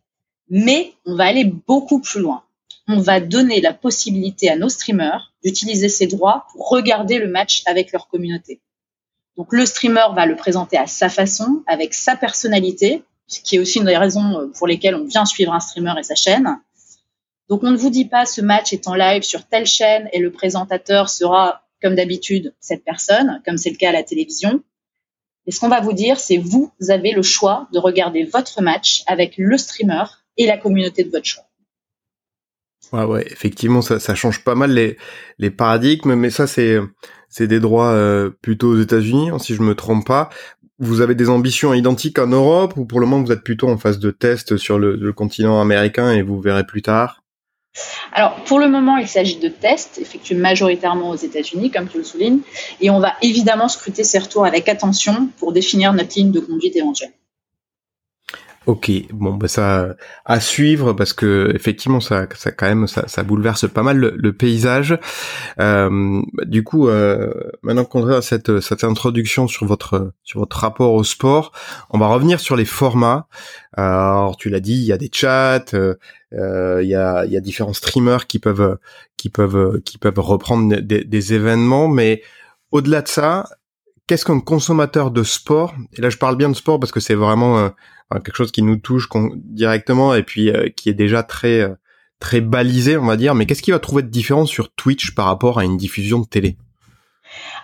mais 0.50 0.94
on 1.06 1.16
va 1.16 1.26
aller 1.26 1.46
beaucoup 1.46 2.00
plus 2.00 2.22
loin. 2.22 2.44
On 2.88 3.00
va 3.00 3.20
donner 3.20 3.62
la 3.62 3.74
possibilité 3.74 4.50
à 4.50 4.58
nos 4.58 4.70
streamers 4.70 5.34
d'utiliser 5.44 5.90
ces 5.90 6.08
droits 6.08 6.48
pour 6.52 6.70
regarder 6.70 7.18
le 7.18 7.28
match 7.28 7.64
avec 7.66 7.92
leur 7.92 8.08
communauté. 8.08 8.62
Donc 9.38 9.52
le 9.52 9.66
streamer 9.66 10.06
va 10.14 10.26
le 10.26 10.36
présenter 10.36 10.78
à 10.78 10.88
sa 10.88 11.10
façon, 11.10 11.64
avec 11.66 11.94
sa 11.94 12.16
personnalité, 12.16 13.04
ce 13.28 13.42
qui 13.42 13.56
est 13.56 13.60
aussi 13.60 13.80
une 13.80 13.86
des 13.86 13.98
raisons 13.98 14.52
pour 14.58 14.68
lesquelles 14.68 14.96
on 14.96 15.06
vient 15.06 15.26
suivre 15.26 15.54
un 15.54 15.60
streamer 15.60 15.94
et 15.98 16.04
sa 16.04 16.16
chaîne. 16.16 16.60
Donc 17.50 17.64
on 17.64 17.72
ne 17.72 17.78
vous 17.78 17.90
dit 17.90 18.06
pas 18.06 18.26
ce 18.26 18.42
match 18.42 18.74
est 18.74 18.88
en 18.88 18.96
live 18.96 19.24
sur 19.24 19.46
telle 19.46 19.66
chaîne 19.66 20.10
et 20.14 20.20
le 20.20 20.32
présentateur 20.32 21.10
sera, 21.10 21.63
comme 21.84 21.96
d'habitude, 21.96 22.54
cette 22.60 22.84
personne, 22.84 23.42
comme 23.46 23.58
c'est 23.58 23.70
le 23.70 23.76
cas 23.76 23.90
à 23.90 23.92
la 23.92 24.04
télévision. 24.04 24.64
Et 25.46 25.52
ce 25.52 25.60
qu'on 25.60 25.68
va 25.68 25.82
vous 25.82 25.94
dire, 25.94 26.20
c'est 26.20 26.38
vous 26.38 26.72
avez 26.88 27.12
le 27.12 27.22
choix 27.22 27.68
de 27.74 27.80
regarder 27.80 28.24
votre 28.24 28.62
match 28.62 29.04
avec 29.06 29.36
le 29.38 29.58
streamer 29.58 30.06
et 30.38 30.48
la 30.48 30.58
communauté 30.58 31.04
de 31.04 31.12
votre 31.12 31.26
choix. 31.26 31.44
Ouais, 32.94 33.04
ouais, 33.04 33.28
effectivement, 33.32 33.82
ça, 33.82 34.16
change 34.16 34.44
pas 34.44 34.56
mal 34.56 34.72
les, 35.38 35.50
paradigmes, 35.50 36.16
mais 36.16 36.30
ça, 36.30 36.48
c'est, 36.48 36.80
des 37.40 37.60
droits 37.60 37.92
euh, 37.92 38.30
plutôt 38.42 38.70
aux 38.70 38.80
États-Unis, 38.80 39.32
hein, 39.32 39.40
si 39.40 39.56
je 39.56 39.62
me 39.62 39.76
trompe 39.76 40.06
pas. 40.06 40.30
Vous 40.80 41.02
avez 41.02 41.16
des 41.16 41.30
ambitions 41.30 41.74
identiques 41.74 42.20
en 42.20 42.28
Europe 42.28 42.78
ou 42.78 42.86
pour 42.86 43.00
le 43.00 43.06
moment 43.06 43.24
vous 43.24 43.32
êtes 43.32 43.44
plutôt 43.44 43.70
en 43.70 43.78
phase 43.78 44.00
de 44.00 44.12
test 44.12 44.58
sur 44.58 44.80
le 44.80 45.14
continent 45.14 45.62
américain 45.62 46.12
et 46.12 46.22
vous 46.22 46.42
verrez 46.42 46.66
plus 46.66 46.82
tard? 46.82 47.23
Alors, 48.12 48.36
pour 48.44 48.60
le 48.60 48.70
moment, 48.70 48.98
il 48.98 49.08
s'agit 49.08 49.38
de 49.38 49.48
tests 49.48 49.98
effectués 49.98 50.36
majoritairement 50.36 51.10
aux 51.10 51.16
États-Unis, 51.16 51.72
comme 51.72 51.88
tu 51.88 51.98
le 51.98 52.04
soulignes, 52.04 52.42
et 52.80 52.92
on 52.92 53.00
va 53.00 53.14
évidemment 53.22 53.68
scruter 53.68 54.04
ces 54.04 54.20
retours 54.20 54.46
avec 54.46 54.70
attention 54.70 55.30
pour 55.38 55.52
définir 55.52 55.94
notre 55.94 56.16
ligne 56.16 56.32
de 56.32 56.40
conduite 56.40 56.76
éventuelle. 56.76 57.12
Ok, 58.66 58.90
bon 59.12 59.34
bah 59.34 59.50
ça 59.50 59.94
à 60.24 60.40
suivre 60.40 60.94
parce 60.94 61.12
que 61.12 61.52
effectivement 61.54 62.00
ça, 62.00 62.28
ça 62.34 62.52
quand 62.52 62.66
même 62.66 62.88
ça, 62.88 63.06
ça 63.10 63.24
bouleverse 63.24 63.70
pas 63.70 63.84
mal 63.84 63.98
le, 63.98 64.34
paysage. 64.34 64.98
Euh, 65.60 66.22
du 66.46 66.64
coup, 66.64 66.88
euh, 66.88 67.34
maintenant 67.62 67.84
qu'on 67.84 68.08
a 68.08 68.22
cette 68.22 68.62
cette 68.62 68.86
introduction 68.86 69.50
sur 69.50 69.66
votre 69.66 70.14
sur 70.24 70.40
votre 70.40 70.58
rapport 70.58 70.94
au 70.94 71.04
sport, 71.04 71.52
on 71.90 72.00
va 72.00 72.08
revenir 72.08 72.40
sur 72.40 72.56
les 72.56 72.64
formats. 72.64 73.28
Alors 73.74 74.38
tu 74.38 74.50
l'as 74.50 74.62
dit, 74.62 74.76
il 74.76 74.86
y 74.86 74.94
a 74.94 74.98
des 74.98 75.10
chats, 75.12 75.66
euh, 75.74 76.80
il 76.82 76.88
y 76.88 76.96
a 76.96 77.26
il 77.26 77.32
y 77.34 77.38
a 77.38 77.42
différents 77.42 77.74
streamers 77.74 78.28
qui 78.28 78.40
peuvent 78.40 78.78
qui 79.18 79.30
peuvent 79.30 79.82
qui 79.82 79.98
peuvent 79.98 80.20
reprendre 80.20 80.78
des, 80.80 81.04
des 81.04 81.34
événements, 81.34 81.90
mais 81.90 82.22
au-delà 82.72 83.02
de 83.02 83.10
ça, 83.10 83.46
qu'est-ce 84.08 84.26
qu'un 84.26 84.40
consommateur 84.40 85.12
de 85.12 85.24
sport? 85.24 85.74
Et 85.94 86.02
là, 86.02 86.10
je 86.10 86.18
parle 86.18 86.36
bien 86.36 86.50
de 86.50 86.56
sport 86.56 86.80
parce 86.80 86.92
que 86.92 87.00
c'est 87.00 87.16
vraiment 87.16 87.72
quelque 88.20 88.36
chose 88.36 88.52
qui 88.52 88.62
nous 88.62 88.78
touche 88.78 89.08
directement 89.36 90.14
et 90.14 90.24
puis 90.24 90.50
euh, 90.50 90.70
qui 90.70 90.90
est 90.90 90.94
déjà 90.94 91.24
très 91.24 91.62
euh, 91.62 91.76
très 92.20 92.42
balisé, 92.42 92.98
on 92.98 93.06
va 93.06 93.18
dire. 93.18 93.36
Mais 93.36 93.46
qu'est-ce 93.46 93.62
qui 93.62 93.72
va 93.72 93.80
trouver 93.80 94.04
de 94.04 94.10
différent 94.10 94.46
sur 94.46 94.74
Twitch 94.74 95.16
par 95.16 95.26
rapport 95.26 95.60
à 95.60 95.66
une 95.66 95.78
diffusion 95.78 96.20
de 96.20 96.26
télé? 96.26 96.58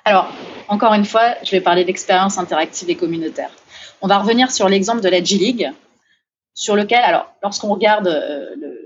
Alors, 0.06 0.32
encore 0.68 0.94
une 0.94 1.06
fois, 1.06 1.36
je 1.44 1.52
vais 1.52 1.62
parler 1.62 1.86
d'expérience 1.86 2.38
interactive 2.38 2.90
et 2.90 2.96
communautaire. 2.96 3.52
On 4.02 4.08
va 4.08 4.18
revenir 4.18 4.52
sur 4.52 4.68
l'exemple 4.70 5.02
de 5.02 5.10
la 5.10 5.24
G 5.24 5.38
League, 5.38 5.70
sur 6.54 6.76
lequel, 6.76 7.04
alors, 7.04 7.34
lorsqu'on 7.44 7.70
regarde 7.70 8.08
euh, 8.08 8.56
le, 8.60 8.79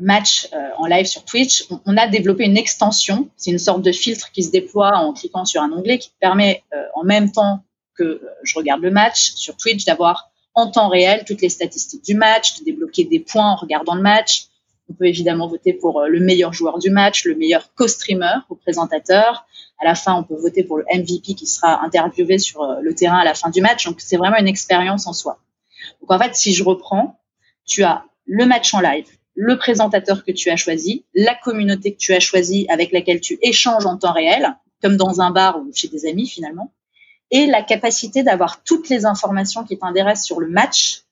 match 0.00 0.48
en 0.78 0.86
live 0.86 1.06
sur 1.06 1.24
Twitch, 1.24 1.66
on, 1.86 1.96
a 1.96 2.06
développé 2.06 2.44
une 2.44 2.56
extension. 2.56 3.28
C'est 3.36 3.50
une 3.50 3.58
sorte 3.58 3.82
de 3.82 3.92
filtre 3.92 4.30
qui 4.32 4.42
se 4.42 4.50
déploie 4.50 4.96
en 4.96 5.12
cliquant 5.12 5.44
sur 5.44 5.62
un 5.62 5.72
onglet 5.72 5.98
qui 5.98 6.10
permet 6.20 6.62
en 6.94 7.04
même 7.04 7.32
temps 7.32 7.64
que 7.96 8.22
je 8.42 8.54
regarde 8.56 8.80
le 8.80 8.90
match 8.90 9.32
sur 9.34 9.56
Twitch 9.56 9.84
d'avoir 9.84 10.30
en 10.54 10.70
temps 10.70 10.88
réel 10.88 11.24
toutes 11.26 11.42
les 11.42 11.48
statistiques 11.48 12.04
du 12.04 12.14
match, 12.14 12.58
de 12.58 12.64
débloquer 12.64 13.04
des 13.04 13.20
points 13.20 13.52
en 13.52 13.56
regardant 13.56 13.94
le 13.94 14.02
match. 14.02 14.46
On 14.90 14.94
peut 14.94 15.06
évidemment 15.06 15.46
voter 15.46 15.72
pour 15.72 16.02
le 16.02 16.20
meilleur 16.20 16.52
joueur 16.52 16.78
du 16.78 16.90
match, 16.90 17.24
le 17.24 17.34
meilleur 17.34 17.74
co-streamer 17.74 18.38
ou 18.48 18.54
présentateur. 18.54 19.46
À 19.80 19.84
la 19.84 19.94
fin, 19.94 20.14
on 20.14 20.24
peut 20.24 20.34
voter 20.34 20.64
pour 20.64 20.78
le 20.78 20.84
MVP 20.92 21.34
qui 21.34 21.46
sera 21.46 21.84
interviewé 21.84 22.38
sur 22.38 22.66
le 22.80 22.94
terrain 22.94 23.18
à 23.18 23.24
la 23.24 23.34
fin 23.34 23.50
du 23.50 23.60
match. 23.60 23.84
Donc, 23.84 24.00
c'est 24.00 24.16
vraiment 24.16 24.38
une 24.38 24.48
expérience 24.48 25.06
en 25.06 25.12
soi. 25.12 25.38
Donc, 26.00 26.10
en 26.10 26.18
fait, 26.18 26.34
si 26.34 26.52
je 26.52 26.64
reprends, 26.64 27.20
tu 27.66 27.84
as 27.84 28.04
le 28.26 28.46
match 28.46 28.74
en 28.74 28.80
live, 28.80 29.06
le 29.40 29.56
présentateur 29.56 30.24
que 30.24 30.32
tu 30.32 30.50
as 30.50 30.56
choisi, 30.56 31.04
la 31.14 31.32
communauté 31.36 31.92
que 31.92 31.98
tu 31.98 32.12
as 32.12 32.18
choisie 32.18 32.66
avec 32.68 32.90
laquelle 32.90 33.20
tu 33.20 33.38
échanges 33.40 33.86
en 33.86 33.96
temps 33.96 34.12
réel, 34.12 34.56
comme 34.82 34.96
dans 34.96 35.20
un 35.20 35.30
bar 35.30 35.60
ou 35.60 35.70
chez 35.72 35.86
des 35.86 36.06
amis 36.06 36.28
finalement, 36.28 36.72
et 37.30 37.46
la 37.46 37.62
capacité 37.62 38.24
d'avoir 38.24 38.64
toutes 38.64 38.88
les 38.88 39.06
informations 39.06 39.62
qui 39.62 39.78
t'intéressent 39.78 40.26
sur 40.26 40.40
le 40.40 40.48
match. 40.48 41.04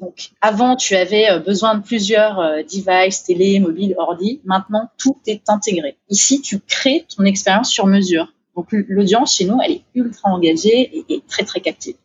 donc, 0.00 0.32
avant, 0.42 0.76
tu 0.76 0.94
avais 0.94 1.30
euh, 1.30 1.38
besoin 1.38 1.76
de 1.76 1.82
plusieurs 1.82 2.40
euh, 2.40 2.62
devices, 2.62 3.24
télé, 3.24 3.58
mobile, 3.58 3.94
ordi. 3.96 4.42
Maintenant, 4.44 4.90
tout 4.98 5.18
est 5.26 5.48
intégré. 5.48 5.96
Ici, 6.10 6.42
tu 6.42 6.60
crées 6.60 7.06
ton 7.16 7.24
expérience 7.24 7.70
sur 7.70 7.86
mesure. 7.86 8.34
Donc, 8.54 8.68
l'audience 8.72 9.36
chez 9.36 9.46
nous, 9.46 9.58
elle 9.64 9.72
est 9.72 9.84
ultra 9.94 10.28
engagée 10.28 11.04
et, 11.08 11.22
très, 11.26 11.44
très 11.44 11.60
captive. 11.62 11.96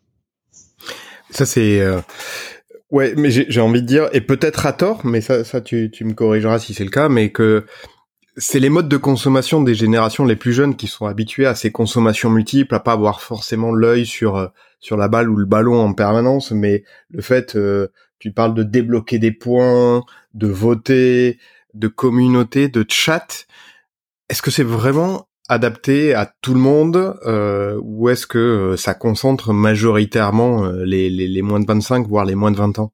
Ça, 1.29 1.45
c'est... 1.45 1.81
Euh, 1.81 1.99
ouais, 2.95 3.13
mais 3.17 3.29
j'ai 3.29 3.61
envie 3.61 3.81
de 3.81 3.87
dire, 3.87 4.07
et 4.13 4.21
peut-être 4.21 4.65
à 4.65 4.71
tort, 4.71 5.05
mais 5.05 5.19
ça, 5.19 5.43
ça 5.43 5.59
tu, 5.59 5.91
tu 5.91 6.05
me 6.05 6.13
corrigeras 6.13 6.59
si 6.59 6.73
c'est 6.73 6.85
le 6.85 6.89
cas, 6.89 7.09
mais 7.09 7.29
que 7.29 7.65
c'est 8.37 8.59
les 8.59 8.69
modes 8.69 8.87
de 8.87 8.95
consommation 8.95 9.61
des 9.61 9.75
générations 9.75 10.23
les 10.23 10.37
plus 10.37 10.53
jeunes 10.53 10.77
qui 10.77 10.87
sont 10.87 11.05
habitués 11.05 11.45
à 11.45 11.55
ces 11.55 11.73
consommations 11.73 12.29
multiples, 12.29 12.73
à 12.73 12.79
pas 12.79 12.93
avoir 12.93 13.19
forcément 13.21 13.73
l'œil 13.73 14.05
sur 14.05 14.37
euh, 14.37 14.47
sur 14.79 14.95
la 14.95 15.09
balle 15.09 15.29
ou 15.29 15.35
le 15.35 15.45
ballon 15.45 15.81
en 15.81 15.93
permanence, 15.93 16.51
mais 16.51 16.83
le 17.09 17.21
fait, 17.21 17.57
euh, 17.57 17.87
tu 18.19 18.31
parles 18.31 18.53
de 18.53 18.63
débloquer 18.63 19.19
des 19.19 19.31
points, 19.31 20.03
de 20.33 20.47
voter, 20.47 21.37
de 21.73 21.89
communauté, 21.89 22.69
de 22.69 22.85
chat. 22.87 23.45
Est-ce 24.29 24.41
que 24.41 24.51
c'est 24.51 24.63
vraiment 24.63 25.27
adapté 25.49 26.13
à 26.13 26.31
tout 26.41 26.53
le 26.53 26.59
monde 26.59 27.17
euh, 27.25 27.79
ou 27.83 28.09
est-ce 28.09 28.27
que 28.27 28.75
ça 28.77 28.93
concentre 28.93 29.53
majoritairement 29.53 30.65
les, 30.83 31.09
les, 31.09 31.27
les 31.27 31.41
moins 31.41 31.59
de 31.59 31.65
25 31.67 32.07
voire 32.07 32.25
les 32.25 32.35
moins 32.35 32.51
de 32.51 32.57
20 32.57 32.79
ans? 32.79 32.91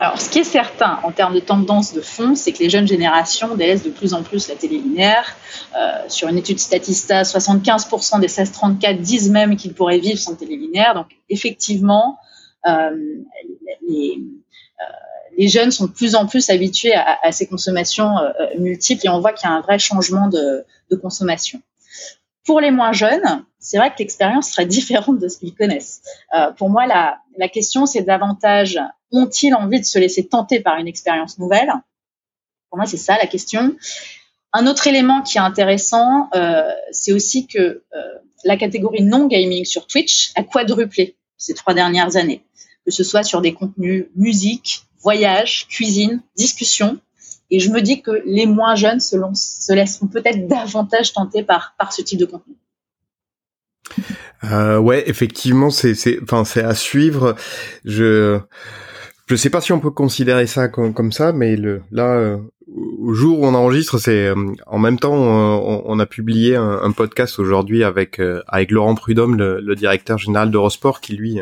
Alors, 0.00 0.20
ce 0.20 0.30
qui 0.30 0.38
est 0.38 0.44
certain 0.44 1.00
en 1.02 1.10
termes 1.10 1.34
de 1.34 1.40
tendance 1.40 1.92
de 1.92 2.00
fond, 2.00 2.36
c'est 2.36 2.52
que 2.52 2.60
les 2.60 2.70
jeunes 2.70 2.86
générations 2.86 3.56
délaissent 3.56 3.82
de 3.82 3.90
plus 3.90 4.14
en 4.14 4.22
plus 4.22 4.48
la 4.48 4.54
télé 4.54 4.78
linéaire. 4.78 5.36
Euh, 5.76 6.08
sur 6.08 6.28
une 6.28 6.38
étude 6.38 6.60
Statista, 6.60 7.22
75% 7.22 8.20
des 8.20 8.28
16-34 8.28 9.00
disent 9.00 9.30
même 9.30 9.56
qu'ils 9.56 9.74
pourraient 9.74 9.98
vivre 9.98 10.18
sans 10.18 10.36
télé 10.36 10.56
linéaire. 10.56 10.94
Donc, 10.94 11.06
effectivement, 11.28 12.18
euh, 12.68 12.90
les, 13.88 14.22
euh, 14.80 14.84
les, 15.38 15.48
jeunes 15.48 15.70
sont 15.70 15.86
de 15.86 15.92
plus 15.92 16.14
en 16.14 16.26
plus 16.26 16.50
habitués 16.50 16.94
à, 16.94 17.32
ces 17.32 17.46
consommations 17.46 18.18
euh, 18.18 18.32
multiples 18.58 19.06
et 19.06 19.08
on 19.08 19.20
voit 19.20 19.32
qu'il 19.32 19.48
y 19.48 19.52
a 19.52 19.54
un 19.54 19.60
vrai 19.60 19.78
changement 19.78 20.28
de, 20.28 20.64
consommation. 21.00 21.62
Pour 22.44 22.60
les 22.60 22.70
moins 22.70 22.92
jeunes, 22.92 23.44
c'est 23.58 23.76
vrai 23.76 23.90
que 23.90 23.96
l'expérience 23.98 24.50
serait 24.50 24.66
différente 24.78 25.18
de 25.18 25.28
ce 25.28 25.38
qu'ils 25.38 25.54
connaissent. 25.54 26.02
Euh, 26.36 26.50
pour 26.52 26.70
moi, 26.70 26.86
la, 26.86 27.48
question, 27.48 27.86
c'est 27.86 28.02
davantage 28.02 28.78
ont-ils 29.10 29.54
envie 29.54 29.80
de 29.80 29.86
se 29.86 29.98
laisser 29.98 30.26
tenter 30.26 30.60
par 30.60 30.76
une 30.76 30.88
expérience 30.88 31.38
nouvelle? 31.38 31.72
Pour 32.68 32.78
moi, 32.78 32.86
c'est 32.86 32.98
ça 32.98 33.16
la 33.16 33.26
question. 33.26 33.74
Un 34.52 34.66
autre 34.66 34.86
élément 34.86 35.22
qui 35.22 35.38
est 35.38 35.42
intéressant, 35.42 36.28
euh, 36.34 36.70
c'est 36.90 37.12
aussi 37.12 37.46
que 37.46 37.58
euh, 37.58 37.82
la 38.44 38.56
catégorie 38.56 39.02
non 39.02 39.26
gaming 39.26 39.64
sur 39.64 39.86
Twitch 39.86 40.32
a 40.36 40.42
quadruplé 40.42 41.16
ces 41.36 41.54
trois 41.54 41.74
dernières 41.74 42.16
années, 42.16 42.42
que 42.84 42.90
ce 42.90 43.04
soit 43.04 43.22
sur 43.22 43.40
des 43.40 43.52
contenus 43.52 44.06
musique, 44.16 44.87
voyage, 45.02 45.66
cuisine, 45.68 46.22
discussion. 46.36 46.98
Et 47.50 47.60
je 47.60 47.70
me 47.70 47.80
dis 47.80 48.02
que 48.02 48.22
les 48.26 48.46
moins 48.46 48.74
jeunes 48.74 49.00
se, 49.00 49.16
se 49.34 49.72
laisseront 49.72 50.06
peut-être 50.06 50.46
davantage 50.48 51.12
tenter 51.12 51.42
par, 51.42 51.74
ce 51.90 52.02
type 52.02 52.18
de 52.18 52.26
contenu. 52.26 52.54
Euh, 54.44 54.78
ouais, 54.78 55.08
effectivement, 55.08 55.70
c'est 55.70 56.22
à 56.58 56.74
suivre. 56.74 57.36
Je 57.84 58.40
je 59.28 59.36
sais 59.36 59.50
pas 59.50 59.60
si 59.60 59.72
on 59.72 59.80
peut 59.80 59.90
considérer 59.90 60.46
ça 60.46 60.68
comme, 60.68 61.12
ça, 61.12 61.32
mais 61.32 61.54
le 61.56 61.82
là 61.90 62.16
euh, 62.16 62.38
au 62.66 63.12
jour 63.12 63.40
où 63.40 63.46
on 63.46 63.54
enregistre, 63.54 63.98
c'est 63.98 64.28
euh, 64.28 64.54
en 64.66 64.78
même 64.78 64.98
temps 64.98 65.12
on, 65.12 65.82
on 65.84 65.98
a 65.98 66.06
publié 66.06 66.56
un, 66.56 66.90
podcast 66.92 67.38
aujourd'hui 67.38 67.84
avec 67.84 68.20
euh, 68.20 68.42
avec 68.48 68.70
Laurent 68.70 68.94
Prudhomme, 68.94 69.36
le, 69.36 69.60
le 69.60 69.74
directeur 69.74 70.16
général 70.16 70.50
d'Eurosport, 70.50 71.02
qui 71.02 71.14
lui 71.14 71.40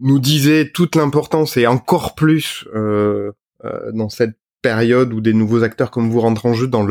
nous 0.00 0.18
disait 0.18 0.70
toute 0.72 0.94
l'importance 0.94 1.56
et 1.56 1.66
encore 1.66 2.14
plus 2.14 2.66
dans 2.72 4.08
cette 4.08 4.36
période 4.62 5.12
où 5.12 5.20
des 5.20 5.32
nouveaux 5.32 5.62
acteurs 5.62 5.90
comme 5.90 6.10
vous 6.10 6.20
rentrent 6.20 6.46
en 6.46 6.54
jeu 6.54 6.66
dans 6.66 6.86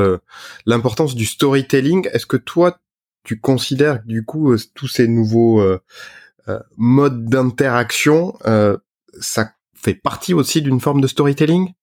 l'importance 0.65 1.15
du 1.15 1.25
storytelling. 1.25 2.07
Est-ce 2.13 2.25
que 2.25 2.37
toi 2.37 2.79
tu 3.25 3.39
considères 3.39 4.01
du 4.05 4.23
coup 4.23 4.53
euh, 4.53 4.57
tous 4.75 4.87
ces 4.87 5.07
nouveaux 5.09 5.59
euh, 5.59 5.81
euh, 6.47 6.59
modes 6.77 7.25
d'interaction, 7.25 8.37
ça 9.19 9.51
fait 9.73 9.95
partie 9.95 10.33
aussi 10.33 10.61
d'une 10.61 10.79
forme 10.79 11.01
de 11.01 11.07
storytelling? 11.07 11.73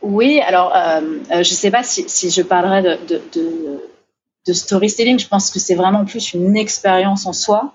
Oui, 0.00 0.40
alors 0.40 0.72
je 1.30 1.38
ne 1.38 1.42
sais 1.42 1.70
pas 1.70 1.82
si, 1.82 2.30
je 2.30 2.42
parlerai 2.42 2.82
de, 2.82 3.20
storytelling. 4.52 5.18
Je 5.18 5.28
pense 5.28 5.50
que 5.50 5.58
c'est 5.58 5.74
vraiment 5.74 6.04
plus 6.04 6.34
une 6.34 6.56
expérience 6.56 7.26
en 7.26 7.32
soi. 7.32 7.74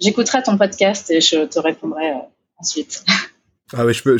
J'écouterai 0.00 0.42
ton 0.42 0.56
podcast 0.56 1.10
et 1.10 1.20
je 1.20 1.44
te 1.44 1.58
répondrai 1.58 2.12
ensuite. 2.58 3.04
Ah 3.72 3.86
ouais, 3.86 3.92
je 3.92 4.02
peux. 4.02 4.18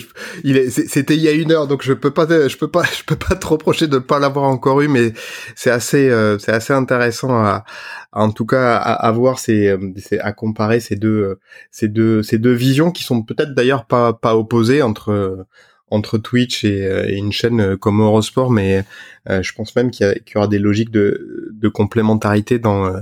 c'était 0.71 1.17
il 1.17 1.23
y 1.23 1.29
a 1.29 1.33
une 1.33 1.50
heure, 1.50 1.67
donc 1.67 1.83
je 1.83 1.93
peux 1.93 2.12
pas, 2.12 2.25
je 2.29 2.57
peux 2.57 2.71
pas, 2.71 2.85
je 2.97 3.02
peux 3.02 3.17
pas 3.17 3.35
te 3.35 3.47
reprocher 3.49 3.88
de 3.88 3.97
ne 3.97 3.99
pas 3.99 4.21
l'avoir 4.21 4.45
encore 4.45 4.81
eu, 4.81 4.87
mais 4.87 5.12
c'est 5.57 5.71
assez, 5.71 6.09
euh, 6.09 6.38
c'est 6.38 6.52
assez 6.52 6.73
intéressant 6.73 7.35
à, 7.35 7.64
en 8.12 8.31
tout 8.31 8.47
cas, 8.47 8.76
à, 8.76 8.93
à 8.93 9.11
voir, 9.11 9.40
c'est, 9.40 9.69
euh, 9.69 9.93
à 10.21 10.33
comparer 10.33 10.79
ces 10.79 10.95
deux, 10.95 11.09
euh, 11.09 11.40
ces 11.73 11.88
deux, 11.88 12.23
ces 12.23 12.38
deux 12.38 12.52
visions 12.52 12.93
qui 12.93 13.02
sont 13.02 13.23
peut-être 13.25 13.52
d'ailleurs 13.52 13.87
pas, 13.87 14.12
pas 14.12 14.37
opposées 14.37 14.83
entre, 14.83 15.47
entre 15.90 16.18
Twitch 16.18 16.64
et, 16.64 16.85
et 17.09 17.16
une 17.16 17.32
chaîne 17.32 17.76
comme 17.76 18.00
Eurosport, 18.00 18.50
mais 18.50 18.85
je 19.28 19.52
pense 19.52 19.75
même 19.76 19.90
qu'il 19.90 20.06
y, 20.06 20.38
aura 20.38 20.49
des 20.49 20.59
logiques 20.59 20.90
de, 20.90 21.68
complémentarité 21.73 22.59
dans, 22.59 22.92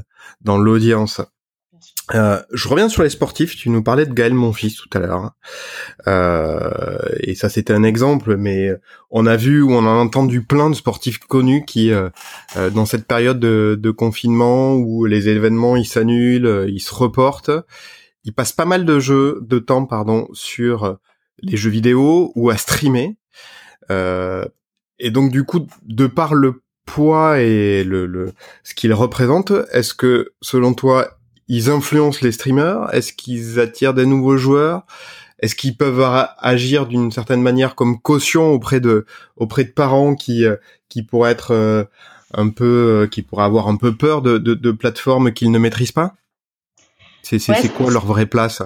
l'audience. 0.47 1.21
Euh, 2.15 2.41
je 2.53 2.69
reviens 2.69 2.89
sur 2.89 3.03
les 3.03 3.11
sportifs. 3.11 3.57
Tu 3.57 3.69
nous 3.69 3.83
parlais 3.83 4.07
de 4.07 4.13
Gaël 4.13 4.33
Monfils 4.33 4.77
tout 4.77 4.89
à 4.97 4.99
l'heure, 4.99 5.33
euh, 6.07 6.99
et 7.21 7.35
ça 7.35 7.49
c'était 7.49 7.75
un 7.75 7.83
exemple, 7.83 8.37
mais 8.37 8.71
on 9.11 9.27
a 9.27 9.37
vu 9.37 9.63
ou 9.63 9.73
on 9.73 9.85
a 9.85 9.91
entendu 9.91 10.43
plein 10.43 10.71
de 10.71 10.75
sportifs 10.75 11.19
connus 11.19 11.65
qui, 11.67 11.93
euh, 11.93 12.09
euh 12.57 12.71
dans 12.71 12.87
cette 12.87 13.07
période 13.07 13.39
de, 13.39 13.79
de, 13.79 13.91
confinement 13.91 14.75
où 14.75 15.05
les 15.05 15.29
événements 15.29 15.77
ils 15.77 15.87
s'annulent, 15.87 16.47
euh, 16.47 16.69
ils 16.69 16.81
se 16.81 16.95
reportent, 16.95 17.51
ils 18.25 18.33
passent 18.33 18.53
pas 18.53 18.65
mal 18.65 18.85
de 18.87 18.99
jeux, 18.99 19.41
de 19.43 19.59
temps 19.59 19.85
pardon, 19.85 20.29
sur 20.33 20.99
les 21.41 21.57
jeux 21.57 21.71
vidéo 21.71 22.33
ou 22.35 22.51
à 22.51 22.57
streamer. 22.57 23.17
et 23.91 25.11
donc 25.11 25.31
du 25.31 25.45
coup, 25.45 25.67
de 25.87 26.07
par 26.07 26.35
le 26.35 26.63
poids 26.87 27.41
et 27.41 27.85
le, 27.85 28.07
le 28.07 28.33
ce 28.65 28.75
qu'ils 28.75 28.95
représentent, 28.95 29.53
est-ce 29.73 29.95
que 29.95 30.33
selon 30.41 30.75
toi 30.75 31.19
ils 31.49 31.71
influencent 31.71 32.21
les 32.23 32.33
streamers? 32.33 32.93
Est-ce 32.93 33.13
qu'ils 33.13 33.59
attirent 33.61 33.95
des 33.95 34.07
nouveaux 34.07 34.37
joueurs? 34.37 34.85
Est-ce 35.41 35.55
qu'ils 35.55 35.77
peuvent 35.77 36.05
agir 36.39 36.87
d'une 36.87 37.13
certaine 37.13 37.43
manière 37.43 37.75
comme 37.75 38.01
caution 38.01 38.51
auprès 38.53 38.81
de 38.81 39.07
auprès 39.37 39.65
de 39.65 39.71
parents 39.71 40.15
qui 40.15 40.45
euh, 40.45 40.57
qui 40.89 41.03
pourraient 41.03 41.31
être 41.31 41.53
euh, 41.53 41.85
un 42.35 42.49
peu 42.49 42.65
euh, 42.65 43.07
qui 43.07 43.23
pourraient 43.23 43.45
avoir 43.45 43.69
un 43.69 43.77
peu 43.77 43.95
peur 43.95 44.21
de 44.21 44.39
de, 44.39 44.55
de 44.55 44.73
plateformes 44.73 45.33
qu'ils 45.33 45.51
ne 45.51 45.59
maîtrisent 45.59 45.93
pas? 45.93 46.15
C'est 47.23 47.39
c'est 47.39 47.73
quoi 47.73 47.91
leur 47.91 48.07
vraie 48.07 48.27
place? 48.27 48.63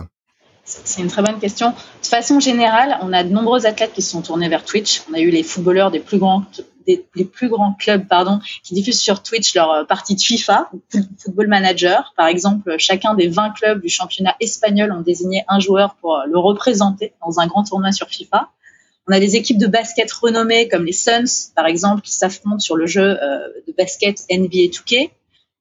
C'est 0.64 1.02
une 1.02 1.08
très 1.08 1.22
bonne 1.22 1.38
question. 1.38 1.70
De 2.02 2.06
façon 2.06 2.38
générale, 2.38 2.98
on 3.02 3.12
a 3.12 3.24
de 3.24 3.30
nombreux 3.30 3.66
athlètes 3.66 3.92
qui 3.92 4.02
se 4.02 4.10
sont 4.10 4.22
tournés 4.22 4.48
vers 4.48 4.64
Twitch. 4.64 5.02
On 5.10 5.14
a 5.14 5.20
eu 5.20 5.30
les 5.30 5.42
footballeurs 5.42 5.90
des 5.90 6.00
plus 6.00 6.18
grands 6.18 6.44
des, 6.86 7.06
plus 7.24 7.48
grands 7.48 7.74
clubs 7.74 8.06
pardon, 8.08 8.40
qui 8.62 8.74
diffusent 8.74 9.00
sur 9.00 9.22
Twitch 9.22 9.54
leur 9.54 9.70
euh, 9.70 9.84
partie 9.84 10.14
de 10.14 10.20
FIFA, 10.20 10.70
Football 11.18 11.48
Manager. 11.48 12.12
Par 12.16 12.26
exemple, 12.26 12.76
chacun 12.78 13.14
des 13.14 13.28
20 13.28 13.50
clubs 13.50 13.80
du 13.80 13.88
championnat 13.88 14.34
espagnol 14.40 14.92
ont 14.92 15.00
désigné 15.00 15.44
un 15.48 15.60
joueur 15.60 15.96
pour 16.00 16.16
euh, 16.16 16.24
le 16.26 16.38
représenter 16.38 17.12
dans 17.24 17.40
un 17.40 17.46
grand 17.46 17.64
tournoi 17.64 17.92
sur 17.92 18.08
FIFA. 18.08 18.48
On 19.08 19.12
a 19.12 19.20
des 19.20 19.34
équipes 19.36 19.58
de 19.58 19.66
basket 19.66 20.10
renommées 20.12 20.68
comme 20.68 20.84
les 20.84 20.92
Suns, 20.92 21.52
par 21.56 21.66
exemple, 21.66 22.02
qui 22.02 22.12
s'affrontent 22.12 22.60
sur 22.60 22.76
le 22.76 22.86
jeu 22.86 23.20
euh, 23.22 23.48
de 23.66 23.72
basket 23.76 24.24
NBA 24.30 24.70
2K. 24.70 25.10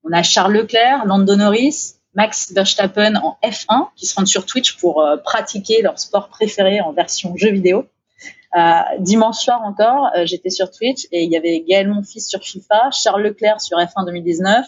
On 0.04 0.12
a 0.14 0.24
Charles 0.24 0.54
Leclerc, 0.54 1.06
Lando 1.06 1.36
Norris, 1.36 1.96
Max 2.14 2.52
Verstappen 2.52 3.16
en 3.16 3.38
F1 3.44 3.90
qui 3.96 4.06
se 4.06 4.16
rendent 4.16 4.28
sur 4.28 4.46
Twitch 4.46 4.78
pour 4.78 5.06
pratiquer 5.24 5.82
leur 5.82 5.98
sport 6.00 6.28
préféré 6.28 6.82
en 6.82 6.92
version 6.92 7.36
jeu 7.38 7.52
vidéo. 7.52 7.86
dimanche 9.00 9.38
soir 9.38 9.62
encore, 9.64 10.10
j'étais 10.26 10.50
sur 10.50 10.72
Twitch 10.72 11.08
et 11.12 11.24
il 11.24 11.32
y 11.32 11.38
avait 11.38 11.64
Gaël 11.68 11.88
Monfils 11.88 12.22
sur 12.22 12.42
FIFA, 12.42 12.92
Charles 12.92 13.24
Leclerc 13.24 13.62
sur 13.62 13.78
F1 13.78 14.06
2019, 14.06 14.66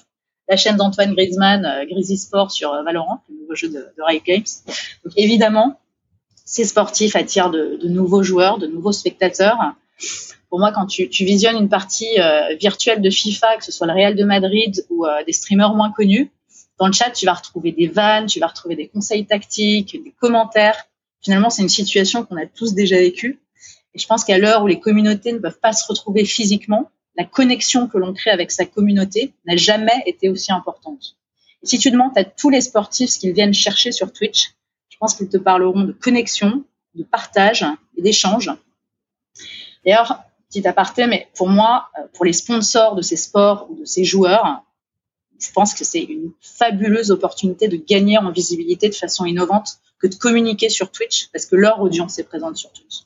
la 0.50 0.58
chaîne 0.58 0.76
d'Antoine 0.76 1.14
Griezmann, 1.14 1.66
euh, 1.66 1.86
Grizzly 1.86 2.18
Sport 2.18 2.52
sur 2.52 2.74
euh, 2.74 2.84
Valorant, 2.84 3.24
le 3.30 3.42
nouveau 3.42 3.56
jeu 3.56 3.70
de, 3.70 3.76
de 3.76 4.04
Riot 4.04 4.22
Games. 4.26 4.44
Donc 5.04 5.14
évidemment, 5.16 5.80
ces 6.46 6.66
sportifs 6.66 7.16
attirent 7.16 7.50
de, 7.50 7.80
nouveaux 7.88 8.24
joueurs, 8.24 8.58
de 8.58 8.68
nouveaux 8.68 8.92
spectateurs. 8.92 9.58
Pour 10.50 10.60
moi, 10.60 10.72
quand 10.72 10.86
tu, 10.86 11.10
tu 11.10 11.24
visionnes 11.24 11.58
une 11.58 11.70
partie 11.70 12.20
euh, 12.20 12.56
virtuelle 12.60 13.02
de 13.02 13.10
FIFA, 13.10 13.58
que 13.58 13.64
ce 13.64 13.72
soit 13.72 13.88
le 13.88 13.94
Real 13.94 14.16
de 14.16 14.24
Madrid 14.24 14.86
ou 14.90 15.06
des 15.26 15.34
streamers 15.34 15.74
moins 15.74 15.92
connus, 15.92 16.32
dans 16.84 16.88
le 16.88 16.94
chat, 16.94 17.12
tu 17.12 17.26
vas 17.26 17.32
retrouver 17.32 17.72
des 17.72 17.88
vannes, 17.88 18.26
tu 18.26 18.42
vas 18.42 18.48
retrouver 18.48 18.76
des 18.76 18.90
conseils 18.90 19.26
tactiques, 19.26 20.04
des 20.04 20.12
commentaires. 20.20 20.76
Finalement, 21.22 21.50
c'est 21.50 21.62
une 21.62 21.70
situation 21.70 22.26
qu'on 22.26 22.36
a 22.36 22.46
tous 22.46 22.74
déjà 22.74 22.98
vécue. 22.98 23.40
Et 23.96 24.00
je 24.00 24.06
pense 24.06 24.26
qu'à 24.26 24.38
l'heure 24.38 24.64
où 24.64 24.68
les 24.68 24.82
communautés 24.82 25.32
ne 25.32 25.38
peuvent 25.38 25.62
pas 25.62 25.72
se 25.72 25.88
retrouver 25.88 26.26
physiquement, 26.26 26.92
la 27.16 27.24
connexion 27.24 27.88
que 27.88 27.98
l'on 27.98 28.14
crée 28.14 28.32
avec 28.32 28.52
sa 28.52 28.66
communauté 28.66 29.32
n'a 29.46 29.56
jamais 29.56 30.04
été 30.08 30.28
aussi 30.28 30.52
importante. 30.52 31.16
Si 31.64 31.80
tu 31.80 31.90
demandes 31.90 32.18
à 32.18 32.26
tous 32.26 32.50
les 32.50 32.60
sportifs 32.60 33.12
ce 33.12 33.20
qu'ils 33.20 33.32
viennent 33.32 33.54
chercher 33.54 33.94
sur 33.94 34.12
Twitch, 34.12 34.52
je 34.90 34.98
pense 34.98 35.16
qu'ils 35.16 35.30
te 35.30 35.38
parleront 35.38 35.84
de 35.84 35.94
connexion, 35.94 36.66
de 36.96 37.04
partage 37.06 37.66
et 37.96 38.02
d'échange. 38.02 38.52
D'ailleurs, 39.86 40.20
petit 40.50 40.68
aparté, 40.68 41.08
mais 41.08 41.30
pour 41.38 41.48
moi, 41.48 41.88
euh, 41.98 42.08
pour 42.12 42.26
les 42.26 42.34
sponsors 42.34 42.96
de 42.96 43.02
ces 43.02 43.16
sports 43.16 43.68
ou 43.70 43.76
de 43.76 43.86
ces 43.86 44.04
joueurs, 44.04 44.66
je 45.44 45.52
pense 45.52 45.74
que 45.74 45.84
c'est 45.84 46.02
une 46.02 46.32
fabuleuse 46.42 47.12
opportunité 47.12 47.68
de 47.68 47.78
gagner 47.78 48.18
en 48.18 48.32
visibilité 48.32 48.90
de 48.90 48.96
façon 48.96 49.26
innovante 49.26 49.78
que 50.00 50.08
de 50.08 50.16
communiquer 50.16 50.70
sur 50.70 50.92
Twitch 50.92 51.28
parce 51.32 51.46
que 51.46 51.56
leur 51.56 51.82
audience 51.82 52.20
est 52.20 52.24
présente 52.24 52.58
sur 52.58 52.72
Twitch. 52.72 53.04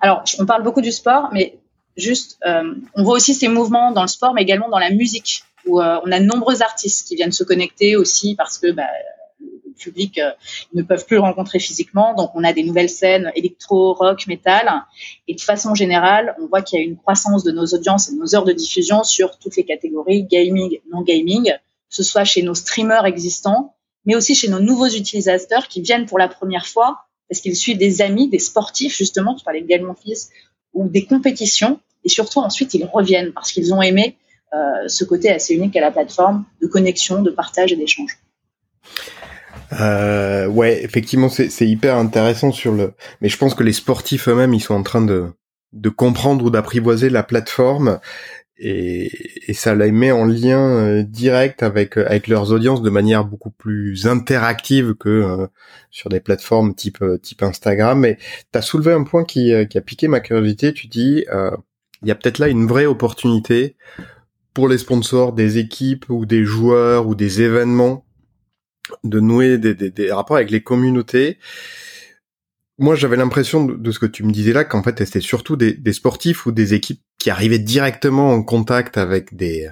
Alors, 0.00 0.22
on 0.38 0.46
parle 0.46 0.62
beaucoup 0.62 0.82
du 0.82 0.92
sport, 0.92 1.30
mais 1.32 1.58
juste, 1.96 2.38
euh, 2.46 2.74
on 2.94 3.02
voit 3.02 3.16
aussi 3.16 3.34
ces 3.34 3.48
mouvements 3.48 3.92
dans 3.92 4.02
le 4.02 4.08
sport, 4.08 4.34
mais 4.34 4.42
également 4.42 4.68
dans 4.68 4.78
la 4.78 4.90
musique, 4.90 5.44
où 5.66 5.80
euh, 5.80 5.98
on 6.04 6.12
a 6.12 6.20
de 6.20 6.24
nombreux 6.24 6.62
artistes 6.62 7.08
qui 7.08 7.16
viennent 7.16 7.32
se 7.32 7.44
connecter 7.44 7.96
aussi 7.96 8.34
parce 8.34 8.58
que 8.58 8.70
bah, 8.70 8.84
public 9.76 10.18
euh, 10.18 10.30
ne 10.74 10.82
peuvent 10.82 11.06
plus 11.06 11.18
rencontrer 11.18 11.58
physiquement. 11.58 12.14
Donc, 12.14 12.30
on 12.34 12.44
a 12.44 12.52
des 12.52 12.64
nouvelles 12.64 12.90
scènes 12.90 13.30
électro, 13.34 13.94
rock, 13.94 14.26
métal. 14.26 14.70
Et 15.28 15.34
de 15.34 15.40
façon 15.40 15.74
générale, 15.74 16.34
on 16.40 16.46
voit 16.46 16.62
qu'il 16.62 16.78
y 16.78 16.82
a 16.82 16.84
une 16.84 16.96
croissance 16.96 17.44
de 17.44 17.52
nos 17.52 17.66
audiences 17.66 18.08
et 18.08 18.12
de 18.12 18.18
nos 18.18 18.34
heures 18.34 18.44
de 18.44 18.52
diffusion 18.52 19.04
sur 19.04 19.38
toutes 19.38 19.56
les 19.56 19.64
catégories 19.64 20.24
gaming, 20.24 20.80
non 20.92 21.02
gaming, 21.02 21.52
que 21.52 21.94
ce 21.94 22.02
soit 22.02 22.24
chez 22.24 22.42
nos 22.42 22.54
streamers 22.54 23.06
existants, 23.06 23.74
mais 24.04 24.14
aussi 24.16 24.34
chez 24.34 24.48
nos 24.48 24.60
nouveaux 24.60 24.88
utilisateurs 24.88 25.68
qui 25.68 25.80
viennent 25.80 26.06
pour 26.06 26.18
la 26.18 26.28
première 26.28 26.66
fois 26.66 27.06
parce 27.28 27.40
qu'ils 27.40 27.56
suivent 27.56 27.78
des 27.78 28.02
amis, 28.02 28.28
des 28.28 28.38
sportifs, 28.38 28.96
justement, 28.96 29.34
tu 29.34 29.44
parlais 29.44 29.60
de 29.60 29.66
Gaël 29.66 29.82
Monfils, 29.82 30.28
ou 30.74 30.88
des 30.88 31.04
compétitions, 31.04 31.80
et 32.04 32.08
surtout 32.08 32.40
ensuite 32.40 32.74
ils 32.74 32.84
reviennent 32.84 33.32
parce 33.32 33.52
qu'ils 33.52 33.72
ont 33.74 33.82
aimé 33.82 34.16
euh, 34.54 34.88
ce 34.88 35.04
côté 35.04 35.30
assez 35.30 35.54
unique 35.54 35.76
à 35.76 35.80
la 35.80 35.90
plateforme 35.90 36.44
de 36.60 36.66
connexion, 36.66 37.22
de 37.22 37.30
partage 37.30 37.72
et 37.72 37.76
d'échange. 37.76 38.18
Euh, 39.72 40.46
ouais, 40.46 40.82
effectivement, 40.84 41.28
c'est 41.28 41.66
hyper 41.66 41.96
intéressant 41.96 42.52
sur 42.52 42.72
le. 42.72 42.94
Mais 43.20 43.28
je 43.28 43.36
pense 43.36 43.54
que 43.54 43.62
les 43.62 43.72
sportifs 43.72 44.28
eux-mêmes, 44.28 44.54
ils 44.54 44.60
sont 44.60 44.74
en 44.74 44.82
train 44.82 45.02
de 45.02 45.26
de 45.72 45.88
comprendre 45.88 46.44
ou 46.44 46.50
d'apprivoiser 46.50 47.10
la 47.10 47.22
plateforme 47.22 47.98
et, 48.58 49.10
ça 49.52 49.74
les 49.74 49.92
met 49.92 50.12
en 50.12 50.24
lien 50.24 50.60
euh, 50.60 51.02
direct 51.02 51.62
avec 51.62 51.96
avec 51.98 52.28
leurs 52.28 52.52
audiences 52.52 52.80
de 52.82 52.88
manière 52.88 53.24
beaucoup 53.24 53.50
plus 53.50 54.06
interactive 54.06 54.94
que 54.94 55.08
euh, 55.08 55.46
sur 55.90 56.08
des 56.08 56.20
plateformes 56.20 56.74
type 56.74 57.04
type 57.22 57.42
Instagram. 57.42 58.00
Mais 58.00 58.16
tu 58.52 58.58
as 58.58 58.62
soulevé 58.62 58.92
un 58.92 59.04
point 59.04 59.24
qui 59.24 59.52
a 59.52 59.66
piqué 59.66 60.08
ma 60.08 60.20
curiosité. 60.20 60.72
Tu 60.72 60.86
dis 60.86 61.24
il 62.02 62.08
y 62.08 62.10
a 62.10 62.14
peut-être 62.14 62.38
là 62.38 62.48
une 62.48 62.66
vraie 62.66 62.86
opportunité 62.86 63.76
pour 64.54 64.68
les 64.68 64.78
sponsors 64.78 65.32
des 65.32 65.58
équipes 65.58 66.08
ou 66.08 66.24
des 66.24 66.44
joueurs 66.44 67.06
ou 67.06 67.14
des 67.14 67.42
événements 67.42 68.05
de 69.04 69.20
nouer 69.20 69.58
des, 69.58 70.12
rapports 70.12 70.36
avec 70.36 70.50
les 70.50 70.62
communautés. 70.62 71.38
Moi, 72.78 72.94
j'avais 72.94 73.16
l'impression 73.16 73.64
de, 73.64 73.90
ce 73.90 73.98
que 73.98 74.06
tu 74.06 74.22
me 74.22 74.32
disais 74.32 74.52
là 74.52 74.64
qu'en 74.64 74.82
fait, 74.82 74.98
c'était 74.98 75.20
surtout 75.20 75.56
des, 75.56 75.92
sportifs 75.92 76.46
ou 76.46 76.52
des 76.52 76.74
équipes 76.74 77.02
qui 77.18 77.30
arrivaient 77.30 77.58
directement 77.58 78.32
en 78.32 78.42
contact 78.42 78.98
avec 78.98 79.34
des 79.34 79.68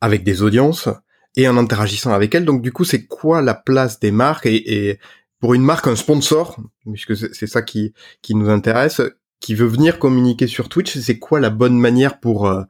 avec 0.00 0.24
des 0.24 0.42
audiences 0.42 0.88
et 1.36 1.48
en 1.48 1.56
interagissant 1.56 2.12
avec 2.12 2.34
elles. 2.34 2.44
Donc, 2.44 2.60
du 2.60 2.72
coup, 2.72 2.84
c'est 2.84 3.06
quoi 3.06 3.40
la 3.40 3.54
place 3.54 4.00
des 4.00 4.10
marques 4.10 4.46
et, 4.46 4.88
et 4.90 4.98
pour 5.40 5.54
une 5.54 5.62
marque, 5.62 5.86
un 5.86 5.96
sponsor, 5.96 6.60
puisque 6.92 7.16
c'est 7.16 7.46
ça 7.46 7.62
qui 7.62 7.94
qui 8.20 8.34
nous 8.34 8.50
intéresse, 8.50 9.00
qui 9.40 9.54
veut 9.54 9.66
venir 9.66 9.98
communiquer 9.98 10.46
sur 10.46 10.68
Twitch, 10.68 10.96
c'est 10.96 11.18
quoi 11.18 11.40
la 11.40 11.50
bonne 11.50 11.78
manière 11.78 12.20
pour 12.20 12.46
euh, 12.46 12.62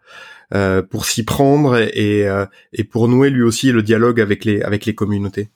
euh 0.54 0.82
pour 0.82 1.04
s'y 1.04 1.24
prendre 1.24 1.76
et, 1.76 2.26
euh, 2.28 2.46
et 2.72 2.84
pour 2.84 3.08
nouer 3.08 3.30
lui 3.30 3.42
aussi 3.42 3.72
le 3.72 3.82
dialogue 3.82 4.20
avec 4.20 4.44
les 4.44 4.62
avec 4.62 4.86
les 4.86 4.94
communautés? 4.94 5.50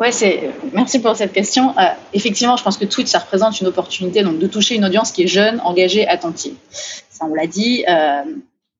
Ouais, 0.00 0.10
c'est 0.12 0.50
merci 0.72 0.98
pour 1.00 1.14
cette 1.16 1.32
question. 1.32 1.76
Euh, 1.78 1.82
effectivement, 2.12 2.56
je 2.56 2.64
pense 2.64 2.76
que 2.76 2.84
Twitch 2.84 3.08
ça 3.08 3.20
représente 3.20 3.60
une 3.60 3.68
opportunité 3.68 4.22
donc 4.22 4.38
de 4.38 4.46
toucher 4.46 4.74
une 4.74 4.84
audience 4.84 5.12
qui 5.12 5.22
est 5.22 5.28
jeune, 5.28 5.60
engagée, 5.60 6.06
attentive. 6.06 6.56
Ça, 6.70 7.26
on 7.26 7.34
l'a 7.34 7.46
dit. 7.46 7.84
Euh, 7.88 8.24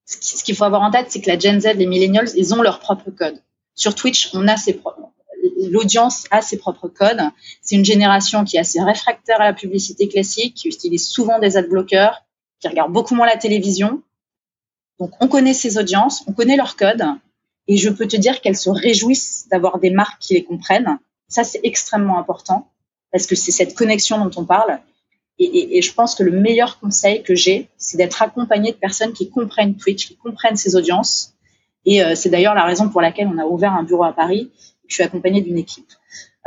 ce 0.07 0.45
qu'il 0.45 0.55
faut 0.55 0.65
avoir 0.65 0.83
en 0.83 0.91
tête, 0.91 1.07
c'est 1.09 1.23
que 1.23 1.31
la 1.31 1.39
Gen 1.39 1.61
Z, 1.61 1.77
les 1.77 1.87
millennials, 1.87 2.29
ils 2.37 2.53
ont 2.53 2.61
leur 2.61 2.79
propre 2.79 3.11
code. 3.11 3.41
Sur 3.75 3.95
Twitch, 3.95 4.29
on 4.35 4.47
a 4.49 4.57
ses 4.57 4.75
propres 4.75 5.01
l'audience 5.71 6.25
a 6.31 6.43
ses 6.43 6.57
propres 6.57 6.89
codes. 6.89 7.23
C'est 7.63 7.77
une 7.77 7.85
génération 7.85 8.45
qui 8.45 8.57
est 8.57 8.61
assez 8.61 8.81
réfractaire 8.81 9.41
à 9.41 9.45
la 9.45 9.53
publicité 9.53 10.09
classique, 10.09 10.55
qui 10.55 10.69
utilise 10.69 11.07
souvent 11.07 11.39
des 11.39 11.57
adblockers, 11.57 12.23
qui 12.61 12.69
regarde 12.69 12.93
beaucoup 12.93 13.15
moins 13.15 13.27
la 13.27 13.37
télévision. 13.37 14.03
Donc, 14.99 15.11
on 15.21 15.29
connaît 15.29 15.55
ces 15.55 15.79
audiences, 15.79 16.25
on 16.27 16.33
connaît 16.33 16.57
leurs 16.57 16.77
codes, 16.77 17.05
et 17.69 17.77
je 17.77 17.91
peux 17.91 18.07
te 18.07 18.17
dire 18.17 18.41
qu'elles 18.41 18.57
se 18.57 18.71
réjouissent 18.71 19.47
d'avoir 19.51 19.79
des 19.79 19.91
marques 19.91 20.21
qui 20.21 20.35
les 20.35 20.45
comprennent. 20.45 20.99
Ça, 21.29 21.45
c'est 21.45 21.61
extrêmement 21.63 22.19
important, 22.19 22.71
parce 23.13 23.27
que 23.27 23.35
c'est 23.35 23.53
cette 23.53 23.75
connexion 23.75 24.23
dont 24.23 24.31
on 24.41 24.45
parle. 24.45 24.79
Et, 25.39 25.83
je 25.83 25.93
pense 25.93 26.15
que 26.15 26.23
le 26.23 26.31
meilleur 26.31 26.79
conseil 26.79 27.23
que 27.23 27.35
j'ai, 27.35 27.69
c'est 27.77 27.97
d'être 27.97 28.23
accompagné 28.23 28.71
de 28.71 28.77
personnes 28.77 29.13
qui 29.13 29.31
comprennent 29.31 29.77
Twitch, 29.77 30.07
qui 30.07 30.17
comprennent 30.17 30.57
ces 30.57 30.77
audiences. 30.77 31.35
Et 31.85 32.05
euh, 32.05 32.15
c'est 32.15 32.29
d'ailleurs 32.29 32.55
la 32.55 32.65
raison 32.65 32.89
pour 32.89 33.01
laquelle 33.01 33.27
on 33.27 33.39
a 33.39 33.45
ouvert 33.45 33.73
un 33.73 33.83
bureau 33.83 34.05
à 34.05 34.13
Paris 34.13 34.51
je 34.87 34.95
suis 34.95 35.03
accompagnée 35.03 35.41
d'une 35.41 35.59
équipe. 35.59 35.91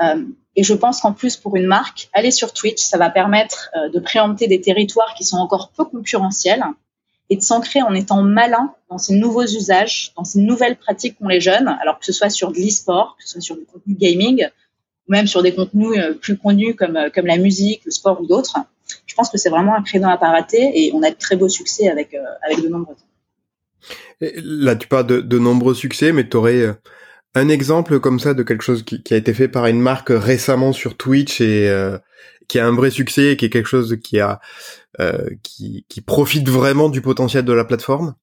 Euh, 0.01 0.25
et 0.55 0.63
je 0.63 0.73
pense 0.73 1.01
qu'en 1.01 1.13
plus, 1.13 1.37
pour 1.37 1.55
une 1.55 1.65
marque, 1.65 2.09
aller 2.13 2.31
sur 2.31 2.53
Twitch, 2.53 2.81
ça 2.81 2.97
va 2.97 3.09
permettre 3.09 3.69
euh, 3.75 3.89
de 3.89 3.99
préempter 3.99 4.47
des 4.47 4.61
territoires 4.61 5.13
qui 5.15 5.23
sont 5.23 5.37
encore 5.37 5.71
peu 5.75 5.85
concurrentiels 5.85 6.63
et 7.29 7.37
de 7.37 7.41
s'ancrer 7.41 7.81
en 7.81 7.93
étant 7.93 8.23
malin 8.23 8.73
dans 8.89 8.97
ces 8.97 9.15
nouveaux 9.15 9.45
usages, 9.45 10.13
dans 10.15 10.23
ces 10.23 10.39
nouvelles 10.39 10.77
pratiques 10.77 11.17
qu'ont 11.17 11.27
les 11.27 11.41
jeunes, 11.41 11.67
alors 11.81 11.99
que 11.99 12.05
ce 12.05 12.13
soit 12.13 12.29
sur 12.29 12.51
de 12.51 12.57
l'e-sport, 12.57 13.15
que 13.17 13.23
ce 13.23 13.33
soit 13.33 13.41
sur 13.41 13.57
du 13.57 13.65
contenu 13.65 13.95
gaming, 13.95 14.47
ou 15.07 15.11
même 15.11 15.27
sur 15.27 15.43
des 15.43 15.53
contenus 15.53 15.97
euh, 15.97 16.13
plus 16.13 16.37
connus 16.37 16.75
comme, 16.75 16.97
comme 17.13 17.25
la 17.25 17.37
musique, 17.37 17.83
le 17.85 17.91
sport 17.91 18.21
ou 18.21 18.25
d'autres. 18.25 18.57
Je 19.05 19.15
pense 19.15 19.29
que 19.29 19.37
c'est 19.37 19.49
vraiment 19.49 19.75
un 19.75 19.83
créneau 19.83 20.07
à 20.09 20.17
pas 20.17 20.31
rater 20.31 20.71
et 20.73 20.91
on 20.93 21.03
a 21.03 21.09
de 21.09 21.15
très 21.15 21.35
beaux 21.35 21.49
succès 21.49 21.89
avec, 21.89 22.15
avec 22.45 22.63
de 22.63 22.69
nombreux. 22.69 22.95
Là, 24.21 24.75
tu 24.75 24.87
parles 24.87 25.07
de, 25.07 25.39
nombreux 25.39 25.75
succès, 25.75 26.13
mais 26.13 26.27
tu 26.27 26.37
aurais 26.37 26.73
un 27.35 27.49
exemple 27.49 27.99
comme 27.99 28.19
ça 28.19 28.33
de 28.33 28.43
quelque 28.43 28.63
chose 28.63 28.83
qui, 28.83 29.13
a 29.13 29.17
été 29.17 29.33
fait 29.33 29.47
par 29.47 29.67
une 29.67 29.79
marque 29.79 30.09
récemment 30.09 30.73
sur 30.73 30.97
Twitch 30.97 31.41
et 31.41 31.69
euh, 31.69 31.97
qui 32.47 32.59
a 32.59 32.65
un 32.65 32.75
vrai 32.75 32.91
succès 32.91 33.31
et 33.31 33.37
qui 33.37 33.45
est 33.45 33.49
quelque 33.49 33.67
chose 33.67 33.97
qui 34.03 34.19
a 34.19 34.39
euh, 34.99 35.29
qui, 35.43 36.01
profite 36.05 36.47
vraiment 36.49 36.89
du 36.89 37.01
potentiel 37.01 37.45
de 37.45 37.53
la 37.53 37.65
plateforme? 37.65 38.15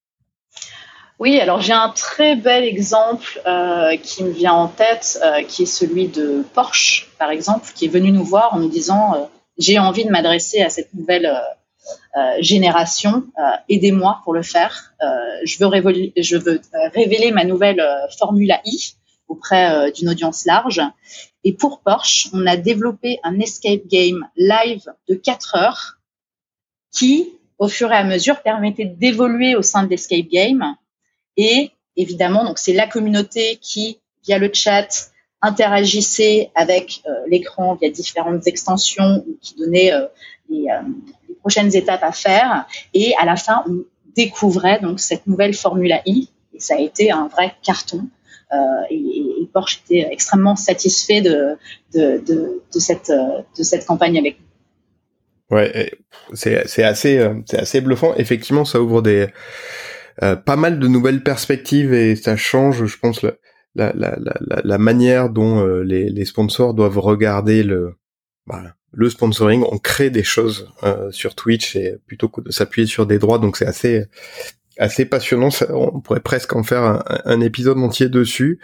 Oui, 1.19 1.39
alors 1.39 1.61
j'ai 1.61 1.73
un 1.73 1.91
très 1.91 2.35
bel 2.35 2.65
exemple 2.65 3.41
euh, 3.47 3.97
qui 3.97 4.25
me 4.25 4.31
vient 4.31 4.53
en 4.53 4.69
tête, 4.69 5.21
qui 5.49 5.63
est 5.63 5.67
celui 5.67 6.09
de 6.09 6.45
Porsche, 6.55 7.09
par 7.19 7.31
exemple, 7.31 7.71
qui 7.75 7.85
est 7.85 7.89
venu 7.89 8.11
nous 8.11 8.25
voir 8.25 8.55
en 8.55 8.59
nous 8.59 8.69
disant 8.69 9.31
j'ai 9.59 9.79
envie 9.79 10.05
de 10.05 10.11
m'adresser 10.11 10.61
à 10.61 10.71
cette 10.71 10.93
nouvelle 10.95 11.31
génération, 12.41 13.25
aidez-moi 13.69 14.21
pour 14.25 14.35
le 14.35 14.43
faire. 14.43 14.95
je 15.45 16.37
veux, 16.39 16.61
révéler, 16.95 17.31
ma 17.31 17.45
nouvelle 17.45 17.81
Formula 18.19 18.61
I 18.65 18.97
auprès 19.29 19.71
euh, 19.71 19.91
d'une 19.91 20.09
audience 20.09 20.45
large. 20.47 20.81
Et 21.44 21.52
pour 21.52 21.80
Porsche, 21.80 22.28
on 22.33 22.46
a 22.46 22.57
développé 22.57 23.18
un 23.22 23.38
escape 23.38 23.87
game 23.87 24.26
live 24.37 24.85
de 25.09 25.14
4 25.14 25.57
heures 25.57 25.98
qui, 26.90 27.33
au 27.59 27.68
fur 27.68 27.92
et 27.92 27.96
à 27.96 28.04
mesure, 28.04 28.40
permettait 28.40 28.87
d'évoluer 28.87 29.54
au 29.54 29.62
sein 29.62 29.85
de 29.85 29.90
l'escape 29.90 30.26
game. 30.26 30.74
Et 31.37 31.70
évidemment, 31.96 32.44
donc 32.44 32.59
c'est 32.59 32.72
la 32.72 32.87
communauté 32.87 33.59
qui, 33.61 33.98
via 34.24 34.38
le 34.38 34.50
chat, 34.52 35.11
interagissait 35.42 36.50
avec 36.54 37.02
euh, 37.07 37.11
l'écran 37.28 37.74
via 37.74 37.90
différentes 37.90 38.46
extensions 38.46 39.22
qui 39.42 39.54
donnaient 39.57 39.92
euh, 39.92 40.07
les, 40.48 40.66
les, 41.28 41.35
prochaines 41.35 41.76
étapes 41.76 42.02
à 42.02 42.12
faire. 42.12 42.66
Et 42.94 43.14
à 43.20 43.26
la 43.26 43.37
fin, 43.37 43.62
on 43.68 43.85
découvrait 44.16 44.80
donc 44.80 44.98
cette 45.00 45.26
nouvelle 45.26 45.52
Formula 45.52 46.00
I. 46.07 46.30
Et 46.54 46.61
ça 46.61 46.76
a 46.76 46.78
été 46.78 47.11
un 47.11 47.28
vrai 47.28 47.54
carton. 47.62 48.09
Et, 48.90 48.95
et, 48.97 49.49
Porsche 49.53 49.83
était 49.85 50.09
extrêmement 50.11 50.57
satisfait 50.57 51.21
de, 51.21 51.57
de, 51.95 52.61
cette, 52.81 53.11
de 53.11 53.62
cette 53.62 53.87
campagne 53.87 54.19
avec 54.19 54.38
nous. 54.40 55.57
Ouais, 55.57 55.93
c'est 56.33 56.83
assez 56.83 57.31
c'est 57.47 57.59
assez 57.59 57.81
bluffant. 57.81 58.14
Effectivement, 58.17 58.64
ça 58.64 58.81
ouvre 58.81 59.03
des 59.03 59.29
pas 60.19 60.57
mal 60.57 60.81
de 60.81 60.88
nouvelles 60.88 61.23
perspectives 61.23 61.93
et 61.93 62.17
ça 62.17 62.37
change, 62.37 62.87
je 62.87 62.99
pense, 62.99 63.23
la 63.23 63.33
la 63.75 63.93
la 63.95 64.17
la, 64.64 64.79
manière 64.79 65.31
dont 65.31 65.64
les, 65.83 66.09
les 66.09 66.25
sponsors 66.25 66.75
doivent 66.75 66.99
regarder 66.99 67.62
le 67.62 67.95
bah, 68.47 68.75
le 68.97 69.11
sponsoring, 69.11 69.64
on 69.71 69.79
crée 69.79 70.11
des 70.11 70.23
choses 70.23 70.71
euh, 70.83 71.11
sur 71.11 71.35
Twitch 71.35 71.77
et 71.77 71.97
plutôt 72.07 72.29
que 72.29 72.40
de 72.40 72.51
s'appuyer 72.51 72.87
sur 72.87 73.07
des 73.07 73.19
droits, 73.19 73.38
donc 73.38 73.57
c'est 73.57 73.67
assez 73.67 74.07
assez 74.79 75.05
passionnant. 75.05 75.51
on 75.71 76.01
pourrait 76.01 76.21
presque 76.21 76.55
en 76.55 76.63
faire 76.63 77.03
un, 77.25 77.41
épisode 77.41 77.79
entier 77.79 78.09
dessus. 78.09 78.61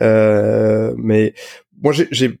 Euh, 0.00 0.94
mais 0.96 1.34
moi, 1.82 1.92
j'ai 1.92 2.40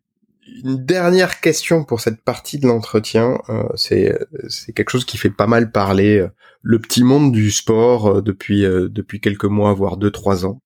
une 0.64 0.84
dernière 0.84 1.40
question 1.40 1.84
pour 1.84 2.00
cette 2.00 2.22
partie 2.22 2.58
de 2.58 2.66
l'entretien. 2.66 3.40
Euh, 3.48 3.64
c'est 3.74 4.72
quelque 4.74 4.90
chose 4.90 5.04
qui 5.04 5.18
fait 5.18 5.30
pas 5.30 5.46
mal 5.46 5.70
parler 5.70 6.26
le 6.62 6.78
petit 6.78 7.04
monde 7.04 7.32
du 7.32 7.50
sport 7.50 8.22
depuis 8.22 8.62
depuis 8.62 9.20
quelques 9.20 9.44
mois, 9.44 9.72
voire 9.72 9.96
deux 9.96 10.10
trois 10.10 10.46
ans. 10.46 10.60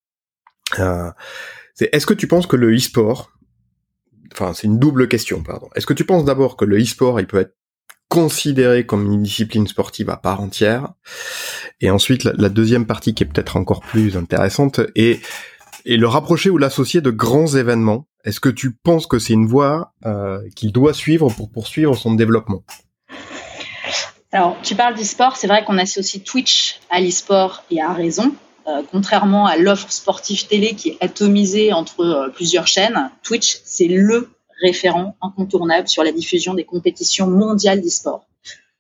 c'est 1.75 1.89
est-ce 1.93 2.07
que 2.07 2.15
tu 2.15 2.27
penses 2.27 2.47
que 2.47 2.57
le 2.57 2.75
e-sport 2.75 3.31
enfin 4.35 4.53
c'est 4.55 4.67
une 4.67 4.79
double 4.79 5.09
question, 5.09 5.43
pardon. 5.43 5.69
Est-ce 5.75 5.87
que 5.87 5.93
tu 5.93 6.05
penses 6.05 6.25
d'abord 6.25 6.57
que 6.57 6.65
le 6.65 6.81
e-sport 6.81 7.21
il 7.21 7.27
peut 7.27 7.39
être 7.39 7.55
considéré 8.15 8.87
comme 8.87 9.11
une 9.11 9.25
discipline 9.25 9.67
sportive 9.67 10.09
à 10.09 10.17
part 10.17 10.41
entière 10.41 10.91
Et 11.81 11.91
ensuite 11.91 12.23
la, 12.23 12.49
deuxième 12.49 12.87
partie 12.87 13.13
qui 13.13 13.25
est 13.25 13.27
peut-être 13.27 13.57
encore 13.57 13.81
plus 13.81 14.17
intéressante 14.17 14.79
est 14.95 15.21
le 15.85 16.07
rapprocher 16.07 16.49
ou 16.49 16.57
l'associer 16.57 17.01
de 17.01 17.11
grands 17.11 17.49
événements. 17.49 18.07
Est-ce 18.25 18.39
que 18.39 18.49
tu 18.49 18.73
penses 18.73 19.09
que 19.09 19.19
c'est 19.19 19.33
une 19.33 19.49
voie 19.49 19.95
euh, 20.07 20.39
qu'il 20.55 20.71
doit 20.71 20.95
suivre 20.95 21.29
pour 21.29 21.51
poursuivre 21.51 21.97
son 21.97 22.15
développement? 22.15 22.63
Alors, 24.31 24.57
tu 24.63 24.77
parles 24.77 24.95
d'e-sport, 24.95 25.37
c'est 25.37 25.49
vrai 25.49 25.65
qu'on 25.65 25.79
associe 25.79 26.23
Twitch 26.23 26.79
à 26.91 27.01
l'e-sport 27.01 27.65
et 27.73 27.83
à 27.83 27.93
raison. 27.93 28.33
Euh, 28.69 28.83
contrairement 28.93 29.47
à 29.47 29.57
l'offre 29.57 29.91
sportive 29.91 30.47
télé 30.47 30.75
qui 30.75 30.91
est 30.91 30.99
atomisée 31.01 31.73
entre 31.73 32.01
euh, 32.01 32.29
plusieurs 32.29 32.69
chaînes, 32.69 33.11
Twitch, 33.25 33.59
c'est 33.65 33.89
le 33.89 34.31
référent 34.65 35.17
incontournable 35.21 35.89
sur 35.89 36.03
la 36.03 36.13
diffusion 36.13 36.55
des 36.55 36.65
compétitions 36.65 37.27
mondiales 37.27 37.83
d'e-sport. 37.83 38.27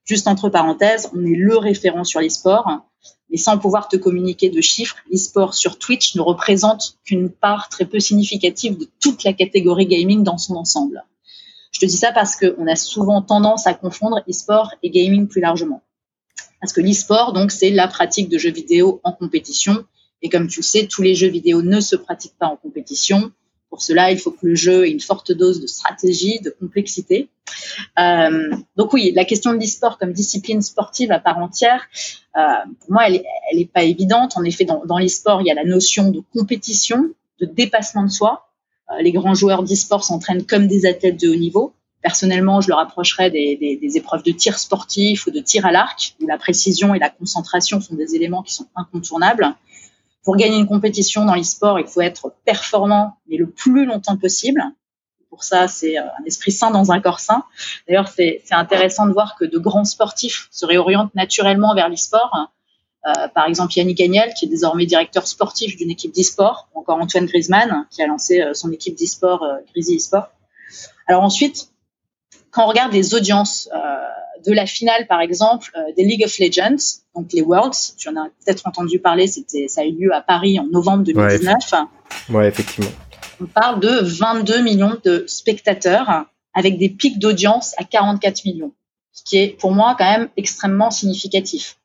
Juste 0.04 0.26
entre 0.26 0.48
parenthèses, 0.48 1.10
on 1.14 1.24
est 1.24 1.36
le 1.36 1.56
référent 1.56 2.04
sur 2.04 2.20
l'e-sport, 2.20 2.66
mais 3.30 3.36
sans 3.36 3.58
pouvoir 3.58 3.88
te 3.88 3.96
communiquer 3.96 4.48
de 4.48 4.60
chiffres, 4.60 4.96
l'e-sport 5.10 5.54
sur 5.54 5.78
Twitch 5.78 6.14
ne 6.14 6.22
représente 6.22 6.98
qu'une 7.04 7.30
part 7.30 7.68
très 7.68 7.84
peu 7.84 8.00
significative 8.00 8.78
de 8.78 8.88
toute 9.00 9.24
la 9.24 9.32
catégorie 9.32 9.86
gaming 9.86 10.22
dans 10.22 10.38
son 10.38 10.56
ensemble. 10.56 11.04
Je 11.72 11.80
te 11.80 11.86
dis 11.86 11.96
ça 11.96 12.12
parce 12.12 12.36
qu'on 12.36 12.66
a 12.66 12.76
souvent 12.76 13.20
tendance 13.20 13.66
à 13.66 13.74
confondre 13.74 14.20
e-sport 14.28 14.70
et 14.82 14.90
gaming 14.90 15.26
plus 15.26 15.40
largement. 15.40 15.82
Parce 16.60 16.72
que 16.72 16.80
l'e-sport, 16.80 17.32
donc, 17.32 17.50
c'est 17.50 17.70
la 17.70 17.88
pratique 17.88 18.28
de 18.28 18.38
jeux 18.38 18.52
vidéo 18.52 19.00
en 19.04 19.12
compétition. 19.12 19.84
Et 20.22 20.28
comme 20.30 20.46
tu 20.48 20.60
le 20.60 20.64
sais, 20.64 20.86
tous 20.86 21.02
les 21.02 21.14
jeux 21.14 21.28
vidéo 21.28 21.60
ne 21.62 21.80
se 21.80 21.96
pratiquent 21.96 22.38
pas 22.38 22.46
en 22.46 22.56
compétition. 22.56 23.32
Pour 23.74 23.82
cela, 23.82 24.12
il 24.12 24.18
faut 24.20 24.30
que 24.30 24.46
le 24.46 24.54
jeu 24.54 24.86
ait 24.86 24.90
une 24.92 25.00
forte 25.00 25.32
dose 25.32 25.60
de 25.60 25.66
stratégie, 25.66 26.38
de 26.38 26.50
complexité. 26.50 27.28
Euh, 27.98 28.54
donc 28.76 28.92
oui, 28.92 29.12
la 29.16 29.24
question 29.24 29.52
de 29.52 29.58
l'e-sport 29.58 29.98
comme 29.98 30.12
discipline 30.12 30.62
sportive 30.62 31.10
à 31.10 31.18
part 31.18 31.38
entière, 31.38 31.88
euh, 32.36 32.40
pour 32.78 32.92
moi, 32.92 33.08
elle 33.08 33.24
n'est 33.52 33.64
pas 33.64 33.82
évidente. 33.82 34.36
En 34.36 34.44
effet, 34.44 34.64
dans, 34.64 34.86
dans 34.86 34.96
l'e-sport, 34.96 35.42
il 35.42 35.48
y 35.48 35.50
a 35.50 35.54
la 35.54 35.64
notion 35.64 36.12
de 36.12 36.22
compétition, 36.32 37.10
de 37.40 37.46
dépassement 37.46 38.04
de 38.04 38.10
soi. 38.10 38.46
Euh, 38.92 39.02
les 39.02 39.10
grands 39.10 39.34
joueurs 39.34 39.64
d'e-sport 39.64 40.04
s'entraînent 40.04 40.46
comme 40.46 40.68
des 40.68 40.86
athlètes 40.86 41.20
de 41.20 41.28
haut 41.28 41.34
niveau. 41.34 41.74
Personnellement, 42.00 42.60
je 42.60 42.68
le 42.68 42.74
rapprocherais 42.74 43.32
des, 43.32 43.56
des, 43.56 43.74
des, 43.74 43.96
épreuves 43.96 44.22
de 44.22 44.30
tir 44.30 44.56
sportif 44.56 45.26
ou 45.26 45.32
de 45.32 45.40
tir 45.40 45.66
à 45.66 45.72
l'arc, 45.72 46.14
où 46.20 46.28
la 46.28 46.38
précision 46.38 46.94
et 46.94 47.00
la 47.00 47.10
concentration 47.10 47.80
sont 47.80 47.96
des 47.96 48.14
éléments 48.14 48.44
qui 48.44 48.54
sont 48.54 48.68
incontournables. 48.76 49.56
Pour 50.24 50.36
gagner 50.36 50.56
une 50.56 50.66
compétition 50.66 51.24
dans 51.24 51.34
l'e-sport, 51.34 51.78
il 51.78 51.86
faut 51.86 52.00
être 52.00 52.32
performant, 52.44 53.18
mais 53.28 53.36
le 53.36 53.48
plus 53.48 53.84
longtemps 53.84 54.16
possible. 54.16 54.62
Pour 55.28 55.44
ça, 55.44 55.68
c'est 55.68 55.98
euh, 55.98 56.02
un 56.02 56.24
esprit 56.24 56.52
sain 56.52 56.70
dans 56.70 56.92
un 56.92 57.00
corps 57.00 57.20
sain. 57.20 57.44
D'ailleurs, 57.86 58.08
c'est 58.08 58.42
intéressant 58.50 59.06
de 59.06 59.12
voir 59.12 59.36
que 59.36 59.44
de 59.44 59.58
grands 59.58 59.84
sportifs 59.84 60.48
se 60.50 60.64
réorientent 60.64 61.14
naturellement 61.14 61.74
vers 61.74 61.88
l'e-sport. 61.88 62.48
Euh, 63.06 63.28
par 63.28 63.46
exemple, 63.46 63.72
Yannick 63.76 64.00
Agnel, 64.00 64.32
qui 64.32 64.46
est 64.46 64.48
désormais 64.48 64.86
directeur 64.86 65.26
sportif 65.26 65.76
d'une 65.76 65.90
équipe 65.90 66.14
d'e-sport, 66.14 66.68
ou 66.74 66.80
encore 66.80 66.98
Antoine 66.98 67.26
Griezmann, 67.26 67.86
qui 67.90 68.02
a 68.02 68.06
lancé 68.06 68.40
euh, 68.40 68.54
son 68.54 68.72
équipe 68.72 68.96
d'e-sport, 68.96 69.42
euh, 69.42 69.58
e-sport. 69.76 70.28
Alors 71.06 71.22
ensuite, 71.22 71.68
quand 72.50 72.64
on 72.64 72.68
regarde 72.68 72.92
les 72.92 73.14
audiences 73.14 73.68
euh, 73.74 73.78
de 74.46 74.52
la 74.52 74.66
finale, 74.66 75.06
par 75.06 75.20
exemple, 75.20 75.70
euh, 75.76 75.92
des 75.96 76.04
League 76.04 76.24
of 76.24 76.38
Legends, 76.38 77.00
donc 77.14 77.32
les 77.32 77.42
Worlds, 77.42 77.94
tu 77.96 78.08
en 78.08 78.16
as 78.16 78.28
peut-être 78.44 78.66
entendu 78.66 78.98
parler, 78.98 79.26
c'était, 79.26 79.68
ça 79.68 79.82
a 79.82 79.84
eu 79.84 79.92
lieu 79.92 80.14
à 80.14 80.20
Paris 80.20 80.58
en 80.58 80.66
novembre 80.66 81.04
2019. 81.04 81.54
Ouais, 82.30 82.48
effectivement. 82.48 82.90
On 83.40 83.46
parle 83.46 83.80
de 83.80 84.00
22 84.02 84.62
millions 84.62 84.98
de 85.04 85.24
spectateurs 85.26 86.26
avec 86.54 86.78
des 86.78 86.88
pics 86.88 87.18
d'audience 87.18 87.74
à 87.78 87.84
44 87.84 88.44
millions, 88.44 88.72
ce 89.12 89.24
qui 89.24 89.38
est 89.38 89.58
pour 89.58 89.72
moi 89.72 89.96
quand 89.98 90.10
même 90.10 90.28
extrêmement 90.36 90.90
significatif. 90.90 91.76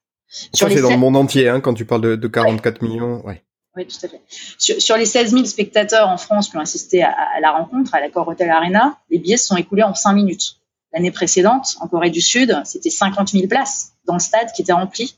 Ça, 0.53 0.69
c'est 0.69 0.81
dans 0.81 0.91
le 0.91 0.97
monde 0.97 1.17
entier, 1.17 1.49
hein, 1.49 1.59
quand 1.59 1.73
tu 1.73 1.85
parles 1.85 2.01
de, 2.01 2.15
de 2.15 2.27
44 2.27 2.83
millions. 2.83 3.25
Ouais. 3.25 3.41
Oui, 3.75 3.87
tout 3.87 3.97
à 4.03 4.09
fait. 4.09 4.21
Sur, 4.27 4.97
les 4.97 5.05
16 5.05 5.31
000 5.31 5.45
spectateurs 5.45 6.09
en 6.09 6.17
France 6.17 6.49
qui 6.49 6.57
ont 6.57 6.59
assisté 6.59 7.01
à, 7.03 7.11
à 7.11 7.39
la 7.39 7.51
rencontre, 7.51 7.95
à 7.95 7.99
l'accord 7.99 8.27
Hotel 8.27 8.49
Arena, 8.49 8.97
les 9.09 9.19
billets 9.19 9.37
se 9.37 9.47
sont 9.47 9.57
écoulés 9.57 9.83
en 9.83 9.93
5 9.93 10.13
minutes. 10.13 10.58
L'année 10.93 11.12
précédente, 11.12 11.75
en 11.82 11.88
Corée 11.88 12.10
du 12.10 12.21
Sud, 12.21 12.60
c'était 12.65 12.89
50 12.89 13.30
000 13.30 13.47
places 13.47 13.93
dans 14.06 14.15
le 14.15 14.19
stade 14.19 14.52
qui 14.56 14.63
était 14.63 14.73
rempli. 14.73 15.17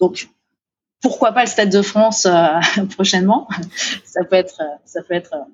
Donc, 0.00 0.28
pourquoi 1.00 1.32
pas 1.32 1.42
le 1.42 1.48
Stade 1.48 1.70
de 1.70 1.82
France 1.82 2.26
euh, 2.26 2.84
prochainement? 2.90 3.48
Ça 4.04 4.24
peut 4.24 4.36
être, 4.36 4.60
ça 4.84 5.02
peut 5.02 5.14
être 5.14 5.34
euh, 5.34 5.44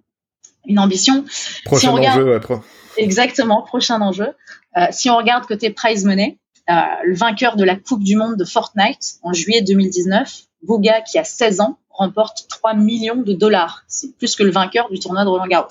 une 0.66 0.78
ambition. 0.78 1.24
Prochain 1.64 1.92
enjeu, 1.92 2.34
après. 2.34 2.60
Exactement, 2.96 3.62
prochain 3.62 4.00
enjeu. 4.00 4.28
Euh, 4.76 4.86
si 4.90 5.10
on 5.10 5.16
regarde 5.16 5.46
côté 5.46 5.70
prize 5.70 6.04
money, 6.04 6.38
euh, 6.70 6.74
le 7.04 7.14
vainqueur 7.14 7.56
de 7.56 7.64
la 7.64 7.76
Coupe 7.76 8.02
du 8.02 8.16
Monde 8.16 8.36
de 8.36 8.44
Fortnite 8.44 9.18
en 9.22 9.32
juillet 9.32 9.62
2019, 9.62 10.44
Bouga, 10.62 11.02
qui 11.02 11.18
a 11.18 11.24
16 11.24 11.60
ans, 11.60 11.78
remporte 11.90 12.46
3 12.48 12.74
millions 12.74 13.22
de 13.22 13.34
dollars. 13.34 13.84
C'est 13.86 14.16
plus 14.16 14.34
que 14.34 14.42
le 14.42 14.50
vainqueur 14.50 14.88
du 14.90 14.98
tournoi 14.98 15.24
de 15.24 15.28
Roland 15.28 15.46
Garros. 15.46 15.68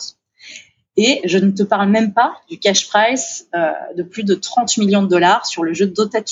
Et 0.95 1.21
je 1.25 1.38
ne 1.38 1.51
te 1.51 1.63
parle 1.63 1.89
même 1.89 2.13
pas 2.13 2.36
du 2.49 2.60
cash 2.60 2.88
price 2.88 3.47
euh, 3.56 3.71
de 3.95 4.03
plus 4.03 4.23
de 4.23 4.36
30 4.36 4.77
millions 4.77 5.01
de 5.01 5.08
dollars 5.08 5.45
sur 5.45 5.63
le 5.63 5.73
jeu 5.73 5.88
Dota 5.88 6.21
2. 6.21 6.25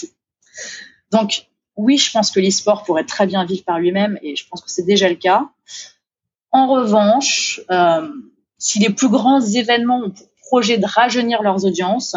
Donc, 1.12 1.47
oui, 1.76 1.97
je 1.97 2.12
pense 2.12 2.32
que 2.32 2.39
l'e-sport 2.39 2.84
pourrait 2.84 3.06
très 3.06 3.26
bien 3.26 3.43
vivre 3.45 3.63
par 3.63 3.80
lui-même 3.80 4.19
et 4.21 4.36
je 4.36 4.47
pense 4.47 4.62
que 4.62 4.69
c'est 4.69 4.86
déjà 4.86 5.10
le 5.10 5.15
cas. 5.15 5.50
En 6.52 6.67
revanche, 6.67 7.62
euh, 7.71 8.08
si 8.58 8.80
les 8.80 8.91
plus 8.91 9.10
grands 9.10 9.41
événements 9.41 10.02
ont 10.04 10.12
pour 10.12 10.28
projet 10.52 10.78
de 10.78 10.86
rajeunir 10.86 11.41
leurs 11.41 11.63
audiences, 11.63 12.15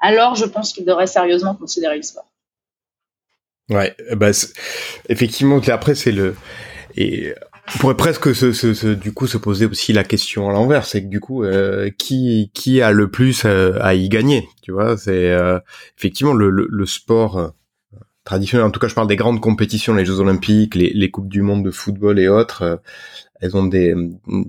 alors 0.00 0.34
je 0.34 0.44
pense 0.44 0.74
qu'ils 0.74 0.84
devraient 0.84 1.06
sérieusement 1.06 1.54
considérer 1.54 1.96
l'e-sport. 1.96 2.30
Ouais, 3.70 3.96
bah, 4.14 4.32
effectivement, 5.08 5.58
après, 5.68 5.94
c'est 5.94 6.12
le, 6.12 6.36
et 6.94 7.34
on 7.74 7.78
pourrait 7.78 7.96
presque 7.96 8.34
se, 8.34 8.52
se, 8.52 8.74
se, 8.74 8.88
du 8.88 9.12
coup 9.12 9.26
se 9.26 9.38
poser 9.38 9.66
aussi 9.66 9.92
la 9.92 10.04
question 10.04 10.48
à 10.48 10.52
l'envers, 10.52 10.84
c'est 10.84 11.02
que 11.02 11.08
du 11.08 11.20
coup 11.20 11.44
euh, 11.44 11.90
qui 11.96 12.50
qui 12.54 12.82
a 12.82 12.90
le 12.92 13.10
plus 13.10 13.44
euh, 13.44 13.78
à 13.80 13.94
y 13.94 14.08
gagner, 14.08 14.48
tu 14.62 14.72
vois? 14.72 14.96
C'est 14.96 15.30
euh, 15.30 15.58
effectivement 15.96 16.34
le, 16.34 16.50
le, 16.50 16.66
le 16.68 16.86
sport 16.86 17.38
euh, 17.38 17.48
traditionnel. 18.24 18.66
En 18.66 18.70
tout 18.70 18.80
cas, 18.80 18.88
je 18.88 18.94
parle 18.94 19.08
des 19.08 19.16
grandes 19.16 19.40
compétitions, 19.40 19.94
les 19.94 20.04
Jeux 20.04 20.20
Olympiques, 20.20 20.74
les, 20.74 20.92
les 20.92 21.10
coupes 21.10 21.28
du 21.28 21.42
monde 21.42 21.64
de 21.64 21.70
football 21.70 22.18
et 22.18 22.28
autres. 22.28 22.80
elles 23.42 23.56
ont 23.56 23.66
des 23.66 23.94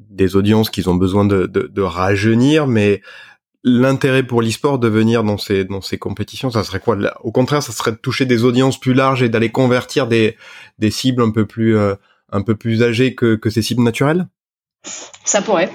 des 0.09 0.35
audiences 0.35 0.69
qu'ils 0.69 0.89
ont 0.89 0.95
besoin 0.95 1.25
de, 1.25 1.47
de, 1.47 1.67
de 1.67 1.81
rajeunir, 1.81 2.67
mais 2.67 3.01
l'intérêt 3.63 4.23
pour 4.23 4.41
l'e-sport 4.41 4.77
de 4.77 4.87
venir 4.87 5.23
dans 5.23 5.37
ces 5.37 5.65
dans 5.65 5.81
ces 5.81 5.97
compétitions, 5.97 6.51
ça 6.51 6.63
serait 6.63 6.79
quoi? 6.79 6.97
Au 7.21 7.31
contraire, 7.31 7.63
ça 7.63 7.71
serait 7.71 7.91
de 7.91 7.97
toucher 7.97 8.25
des 8.25 8.43
audiences 8.43 8.79
plus 8.79 8.93
larges 8.93 9.23
et 9.23 9.29
d'aller 9.29 9.49
convertir 9.49 10.07
des 10.07 10.37
des 10.77 10.91
cibles 10.91 11.23
un 11.23 11.31
peu 11.31 11.45
plus 11.45 11.75
un 12.33 12.41
peu 12.41 12.55
plus 12.55 12.83
âgé 12.83 13.15
que, 13.15 13.35
que 13.35 13.49
ses 13.49 13.61
cibles 13.61 13.83
naturelles? 13.83 14.27
Ça 15.23 15.41
pourrait. 15.41 15.71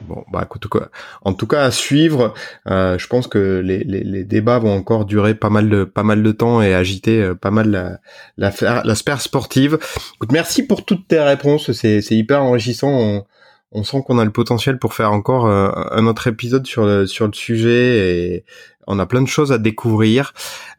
Bon, 0.00 0.24
bah 0.32 0.42
écoute, 0.44 0.66
quoi. 0.66 0.88
en 1.22 1.34
tout 1.34 1.46
cas 1.46 1.62
à 1.62 1.70
suivre. 1.70 2.34
Euh, 2.66 2.98
je 2.98 3.06
pense 3.06 3.26
que 3.28 3.60
les, 3.64 3.84
les, 3.84 4.02
les, 4.02 4.24
débats 4.24 4.58
vont 4.58 4.74
encore 4.74 5.04
durer 5.04 5.34
pas 5.34 5.50
mal 5.50 5.68
de 5.68 5.84
pas 5.84 6.02
mal 6.02 6.22
de 6.22 6.32
temps 6.32 6.62
et 6.62 6.74
agiter 6.74 7.22
euh, 7.22 7.34
pas 7.34 7.50
mal 7.50 7.70
la, 7.70 8.00
la, 8.38 8.82
la 8.82 8.94
sphère 8.94 9.20
sportive. 9.20 9.78
Écoute, 10.14 10.32
merci 10.32 10.66
pour 10.66 10.84
toutes 10.84 11.06
tes 11.06 11.20
réponses. 11.20 11.70
C'est 11.72 12.00
c'est 12.00 12.16
hyper 12.16 12.42
enrichissant. 12.42 12.88
On, 12.88 13.24
on 13.72 13.84
sent 13.84 14.02
qu'on 14.04 14.18
a 14.18 14.24
le 14.24 14.32
potentiel 14.32 14.78
pour 14.78 14.94
faire 14.94 15.12
encore 15.12 15.46
euh, 15.46 15.70
un 15.92 16.06
autre 16.06 16.26
épisode 16.26 16.66
sur 16.66 16.86
le 16.86 17.06
sur 17.06 17.26
le 17.26 17.32
sujet 17.32 17.98
et 17.98 18.44
on 18.86 18.98
a 18.98 19.06
plein 19.06 19.22
de 19.22 19.28
choses 19.28 19.52
à 19.52 19.58
découvrir, 19.58 20.32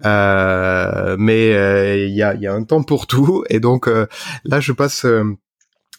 euh, 0.06 1.16
mais 1.20 1.54
euh, 1.54 2.08
il 2.08 2.14
y, 2.14 2.24
a, 2.24 2.36
y, 2.36 2.48
a, 2.48 2.54
un 2.54 2.64
temps 2.64 2.84
pour 2.84 3.08
tout. 3.08 3.44
Et 3.50 3.60
donc 3.60 3.90
là 4.46 4.60
je 4.60 4.72
passe 4.72 5.06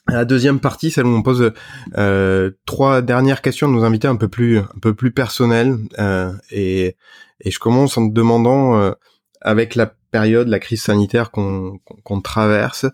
la 0.08 0.24
deuxième 0.24 0.60
partie, 0.60 0.90
celle 0.90 1.06
où 1.06 1.14
on 1.14 1.22
pose 1.22 1.52
euh, 1.96 2.50
trois 2.66 3.02
dernières 3.02 3.40
questions 3.40 3.68
de 3.68 3.74
nos 3.74 3.84
invités 3.84 4.08
un 4.08 4.16
peu 4.16 4.28
plus 4.28 4.58
un 4.58 4.78
peu 4.80 4.94
plus 4.94 5.12
personnelles 5.12 5.76
euh, 5.98 6.32
et, 6.50 6.96
et 7.40 7.50
je 7.50 7.58
commence 7.58 7.96
en 7.96 8.02
demandant 8.02 8.76
euh, 8.76 8.92
avec 9.40 9.74
la 9.74 9.94
période, 10.10 10.48
la 10.48 10.58
crise 10.58 10.82
sanitaire 10.82 11.30
qu'on 11.30 11.80
traverse, 12.22 12.86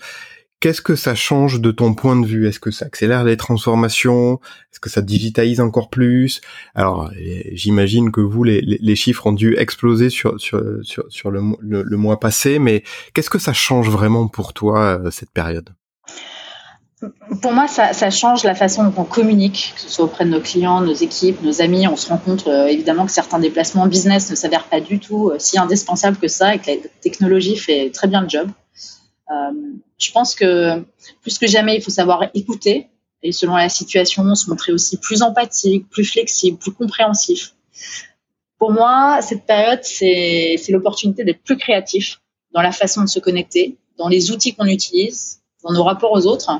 qu'est-ce 0.60 0.82
que 0.82 0.96
ça 0.96 1.14
change 1.14 1.60
de 1.60 1.70
ton 1.70 1.94
point 1.94 2.16
de 2.16 2.26
vue? 2.26 2.48
Est-ce 2.48 2.60
que 2.60 2.70
ça 2.70 2.86
accélère 2.86 3.24
les 3.24 3.36
transformations? 3.36 4.40
Est-ce 4.72 4.80
que 4.80 4.90
ça 4.90 5.02
digitalise 5.02 5.60
encore 5.60 5.90
plus? 5.90 6.40
Alors, 6.74 7.10
j'imagine 7.52 8.10
que 8.10 8.20
vous, 8.20 8.44
les, 8.44 8.96
chiffres 8.96 9.26
ont 9.26 9.32
dû 9.32 9.56
exploser 9.56 10.10
sur 10.10 10.32
le, 10.32 11.96
mois 11.96 12.20
passé, 12.20 12.58
mais 12.58 12.82
qu'est-ce 13.14 13.30
que 13.30 13.38
ça 13.38 13.52
change 13.52 13.88
vraiment 13.88 14.28
pour 14.28 14.52
toi 14.52 15.00
cette 15.10 15.30
période? 15.30 15.70
Pour 17.42 17.52
moi, 17.52 17.68
ça, 17.68 17.92
ça, 17.92 18.10
change 18.10 18.42
la 18.42 18.56
façon 18.56 18.82
dont 18.82 19.02
on 19.02 19.04
communique, 19.04 19.72
que 19.76 19.82
ce 19.82 19.88
soit 19.88 20.06
auprès 20.06 20.24
de 20.24 20.30
nos 20.30 20.40
clients, 20.40 20.80
nos 20.80 20.94
équipes, 20.94 21.40
nos 21.42 21.62
amis. 21.62 21.86
On 21.86 21.94
se 21.94 22.08
rend 22.08 22.18
compte 22.18 22.48
euh, 22.48 22.66
évidemment 22.66 23.06
que 23.06 23.12
certains 23.12 23.38
déplacements 23.38 23.86
business 23.86 24.28
ne 24.30 24.34
s'avèrent 24.34 24.64
pas 24.64 24.80
du 24.80 24.98
tout 24.98 25.30
euh, 25.30 25.36
si 25.38 25.60
indispensables 25.60 26.16
que 26.16 26.26
ça 26.26 26.56
et 26.56 26.58
que 26.58 26.68
la 26.72 26.76
technologie 27.00 27.56
fait 27.56 27.90
très 27.94 28.08
bien 28.08 28.22
le 28.22 28.28
job. 28.28 28.48
Euh, 29.30 29.52
je 29.98 30.12
pense 30.12 30.34
que 30.34 30.84
plus 31.22 31.38
que 31.38 31.46
jamais, 31.46 31.76
il 31.76 31.82
faut 31.82 31.90
savoir 31.90 32.24
écouter 32.34 32.88
et 33.22 33.32
selon 33.32 33.56
la 33.56 33.68
situation, 33.68 34.34
se 34.34 34.48
montrer 34.48 34.72
aussi 34.72 34.96
plus 34.96 35.22
empathique, 35.22 35.88
plus 35.88 36.04
flexible, 36.04 36.58
plus 36.58 36.72
compréhensif. 36.72 37.54
Pour 38.58 38.72
moi, 38.72 39.20
cette 39.22 39.44
période, 39.44 39.80
c'est 39.82 40.60
l'opportunité 40.70 41.24
d'être 41.24 41.42
plus 41.42 41.56
créatif 41.56 42.20
dans 42.52 42.62
la 42.62 42.72
façon 42.72 43.02
de 43.02 43.08
se 43.08 43.18
connecter, 43.18 43.76
dans 43.98 44.08
les 44.08 44.30
outils 44.30 44.54
qu'on 44.54 44.66
utilise, 44.66 45.40
dans 45.64 45.72
nos 45.72 45.84
rapports 45.84 46.12
aux 46.12 46.26
autres. 46.26 46.50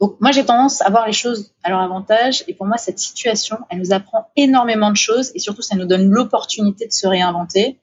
Donc 0.00 0.20
moi 0.20 0.32
j'ai 0.32 0.44
tendance 0.44 0.82
à 0.82 0.90
voir 0.90 1.06
les 1.06 1.12
choses 1.12 1.52
à 1.62 1.70
leur 1.70 1.78
avantage 1.78 2.42
et 2.48 2.54
pour 2.54 2.66
moi 2.66 2.76
cette 2.76 2.98
situation 2.98 3.58
elle 3.70 3.78
nous 3.78 3.92
apprend 3.92 4.26
énormément 4.34 4.90
de 4.90 4.96
choses 4.96 5.30
et 5.36 5.38
surtout 5.38 5.62
ça 5.62 5.76
nous 5.76 5.86
donne 5.86 6.10
l'opportunité 6.10 6.88
de 6.88 6.92
se 6.92 7.06
réinventer 7.06 7.78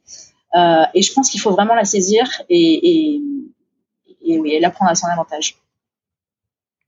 euh, 0.53 0.83
et 0.93 1.01
je 1.01 1.13
pense 1.13 1.29
qu'il 1.29 1.39
faut 1.39 1.51
vraiment 1.51 1.75
la 1.75 1.85
saisir 1.85 2.25
et, 2.49 3.15
et, 3.15 3.21
et 4.33 4.39
oui 4.39 4.59
la 4.59 4.69
prendre 4.69 4.91
à 4.91 4.95
son 4.95 5.07
avantage. 5.07 5.57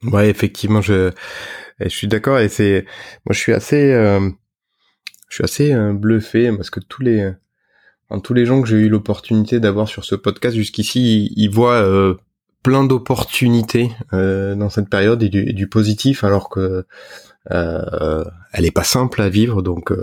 Ouais 0.04 0.30
effectivement 0.30 0.82
je 0.82 1.12
suis 1.88 2.08
d'accord 2.08 2.39
et 2.39 2.49
c'est 2.49 2.86
moi 3.25 3.34
je 3.34 3.39
suis 3.39 3.54
assez 3.54 3.91
euh, 3.91 4.30
je 5.30 5.36
suis 5.36 5.43
assez 5.43 5.73
euh, 5.73 5.93
bluffé 5.93 6.51
parce 6.56 6.69
que 6.69 6.80
tous 6.80 7.01
les 7.01 7.32
tous 8.23 8.34
les 8.34 8.45
gens 8.45 8.62
que 8.62 8.67
j'ai 8.67 8.77
eu 8.77 8.89
l'opportunité 8.89 9.60
d'avoir 9.60 9.88
sur 9.88 10.04
ce 10.04 10.15
podcast 10.15 10.56
jusqu'ici 10.56 11.32
ils, 11.36 11.49
voient 11.49 11.82
euh, 11.82 12.15
plein 12.62 12.84
d'opportunités 12.84 13.89
dans 14.12 14.69
cette 14.69 14.89
période 14.89 15.23
et 15.23 15.30
du, 15.30 15.67
positif 15.69 16.25
alors 16.25 16.49
que 16.49 16.86
elle 17.49 18.65
est 18.65 18.75
pas 18.75 18.84
simple 18.84 19.21
à 19.21 19.30
vivre 19.30 19.62
donc 19.62 19.93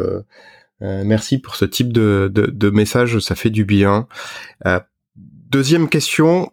merci 0.80 1.36
pour 1.36 1.56
ce 1.56 1.66
type 1.66 1.92
de, 1.92 2.32
de, 2.32 2.70
message 2.70 3.18
ça 3.18 3.34
fait 3.34 3.50
du 3.50 3.66
bien 3.66 4.08
deuxième 5.50 5.90
question 5.90 6.50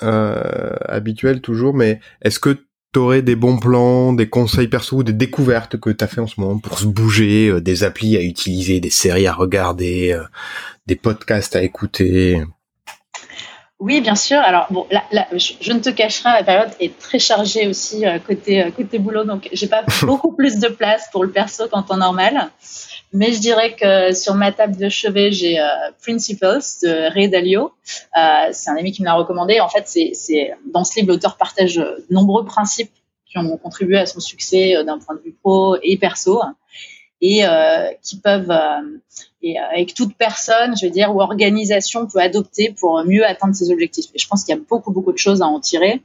habituelle 0.00 1.40
toujours 1.40 1.74
mais 1.74 2.00
est-ce 2.22 2.38
que 2.38 2.58
tu 2.92 3.00
aurais 3.00 3.22
des 3.22 3.34
bons 3.34 3.58
plans, 3.58 4.12
des 4.12 4.28
conseils 4.28 4.68
perso, 4.68 5.02
des 5.02 5.12
découvertes 5.12 5.78
que 5.78 5.90
tu 5.90 6.04
as 6.04 6.06
fait 6.06 6.20
en 6.20 6.26
ce 6.26 6.40
moment 6.40 6.58
pour 6.58 6.78
se 6.78 6.86
bouger, 6.86 7.60
des 7.60 7.82
applis 7.82 8.16
à 8.16 8.22
utiliser, 8.22 8.78
des 8.78 8.90
séries 8.90 9.26
à 9.26 9.32
regarder, 9.32 10.16
des 10.86 10.94
podcasts 10.94 11.56
à 11.56 11.62
écouter? 11.62 12.40
Oui, 13.80 14.00
bien 14.00 14.14
sûr. 14.14 14.38
Alors 14.38 14.66
bon, 14.70 14.86
je, 15.32 15.72
ne 15.72 15.80
te 15.80 15.90
cacherai, 15.90 16.30
la 16.30 16.44
période 16.44 16.70
est 16.80 16.96
très 16.98 17.18
chargée 17.18 17.66
aussi 17.66 18.06
euh, 18.06 18.18
côté 18.18 18.62
euh, 18.62 18.70
côté 18.70 18.98
boulot, 18.98 19.24
donc 19.24 19.48
j'ai 19.52 19.66
pas 19.66 19.84
beaucoup 20.02 20.32
plus 20.32 20.58
de 20.58 20.68
place 20.68 21.08
pour 21.12 21.24
le 21.24 21.30
perso 21.30 21.68
qu'en 21.68 21.82
temps 21.82 21.96
normal. 21.96 22.50
Mais 23.14 23.32
je 23.32 23.40
dirais 23.40 23.74
que 23.76 24.12
sur 24.12 24.34
ma 24.34 24.52
table 24.52 24.76
de 24.76 24.88
chevet, 24.88 25.32
j'ai 25.32 25.60
euh, 25.60 25.66
Principles 26.02 26.58
de 26.82 27.12
Ray 27.12 27.28
Dalio. 27.28 27.72
c'est 28.52 28.70
un 28.70 28.76
ami 28.76 28.92
qui 28.92 29.02
me 29.02 29.06
l'a 29.06 29.14
recommandé. 29.14 29.60
En 29.60 29.68
fait, 29.68 29.86
c'est 29.86 30.52
dans 30.72 30.84
ce 30.84 30.96
livre, 30.96 31.12
l'auteur 31.12 31.36
partage 31.36 31.76
de 31.76 32.04
nombreux 32.10 32.44
principes 32.44 32.92
qui 33.26 33.38
ont 33.38 33.56
contribué 33.56 33.98
à 33.98 34.06
son 34.06 34.20
succès 34.20 34.74
d'un 34.84 34.98
point 34.98 35.14
de 35.14 35.20
vue 35.20 35.32
pro 35.32 35.76
et 35.82 35.96
perso 35.96 36.42
et 37.24 37.46
euh, 37.46 37.90
qui 38.02 38.18
peuvent 38.18 38.50
euh, 38.50 38.98
et 39.42 39.58
euh, 39.58 39.62
avec 39.72 39.94
toute 39.94 40.14
personne, 40.16 40.76
je 40.76 40.86
veux 40.86 40.92
dire, 40.92 41.14
ou 41.14 41.20
organisation 41.20 42.06
peut 42.06 42.18
adopter 42.18 42.74
pour 42.78 43.02
mieux 43.04 43.24
atteindre 43.24 43.54
ses 43.54 43.70
objectifs. 43.70 44.06
Et 44.14 44.18
je 44.18 44.28
pense 44.28 44.44
qu'il 44.44 44.54
y 44.54 44.58
a 44.58 44.60
beaucoup 44.68 44.92
beaucoup 44.92 45.12
de 45.12 45.18
choses 45.18 45.40
à 45.40 45.46
en 45.46 45.58
tirer. 45.58 46.02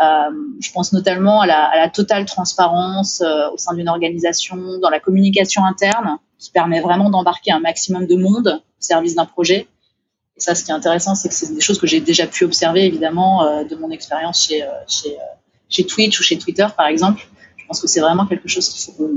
Euh, 0.00 0.30
je 0.60 0.72
pense 0.72 0.92
notamment 0.92 1.42
à 1.42 1.46
la, 1.46 1.88
totale 1.88 2.24
transparence 2.24 3.20
euh, 3.20 3.50
au 3.52 3.56
sein 3.56 3.74
d'une 3.74 3.88
organisation, 3.88 4.78
dans 4.80 4.90
la 4.90 5.00
communication 5.00 5.64
interne, 5.64 6.18
qui 6.42 6.50
permet 6.50 6.80
vraiment 6.80 7.08
d'embarquer 7.08 7.52
un 7.52 7.60
maximum 7.60 8.06
de 8.06 8.16
monde 8.16 8.60
au 8.60 8.82
service 8.82 9.14
d'un 9.14 9.26
projet. 9.26 9.68
Et 10.36 10.40
ça, 10.40 10.54
ce 10.54 10.64
qui 10.64 10.70
est 10.70 10.74
intéressant, 10.74 11.14
c'est 11.14 11.28
que 11.28 11.34
c'est 11.34 11.54
des 11.54 11.60
choses 11.60 11.78
que 11.78 11.86
j'ai 11.86 12.00
déjà 12.00 12.26
pu 12.26 12.44
observer, 12.44 12.84
évidemment, 12.84 13.44
euh, 13.44 13.64
de 13.64 13.76
mon 13.76 13.90
expérience 13.90 14.46
chez, 14.46 14.66
chez, 14.88 15.16
chez 15.68 15.86
Twitch 15.86 16.18
ou 16.18 16.22
chez 16.22 16.38
Twitter, 16.38 16.66
par 16.76 16.86
exemple. 16.86 17.26
Je 17.56 17.64
pense 17.66 17.80
que 17.80 17.86
c'est 17.86 18.00
vraiment 18.00 18.26
quelque 18.26 18.48
chose 18.48 18.68
qu'il 18.68 18.92
faut 18.92 19.08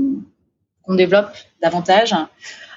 qu'on 0.84 0.94
développe 0.94 1.32
davantage. 1.60 2.14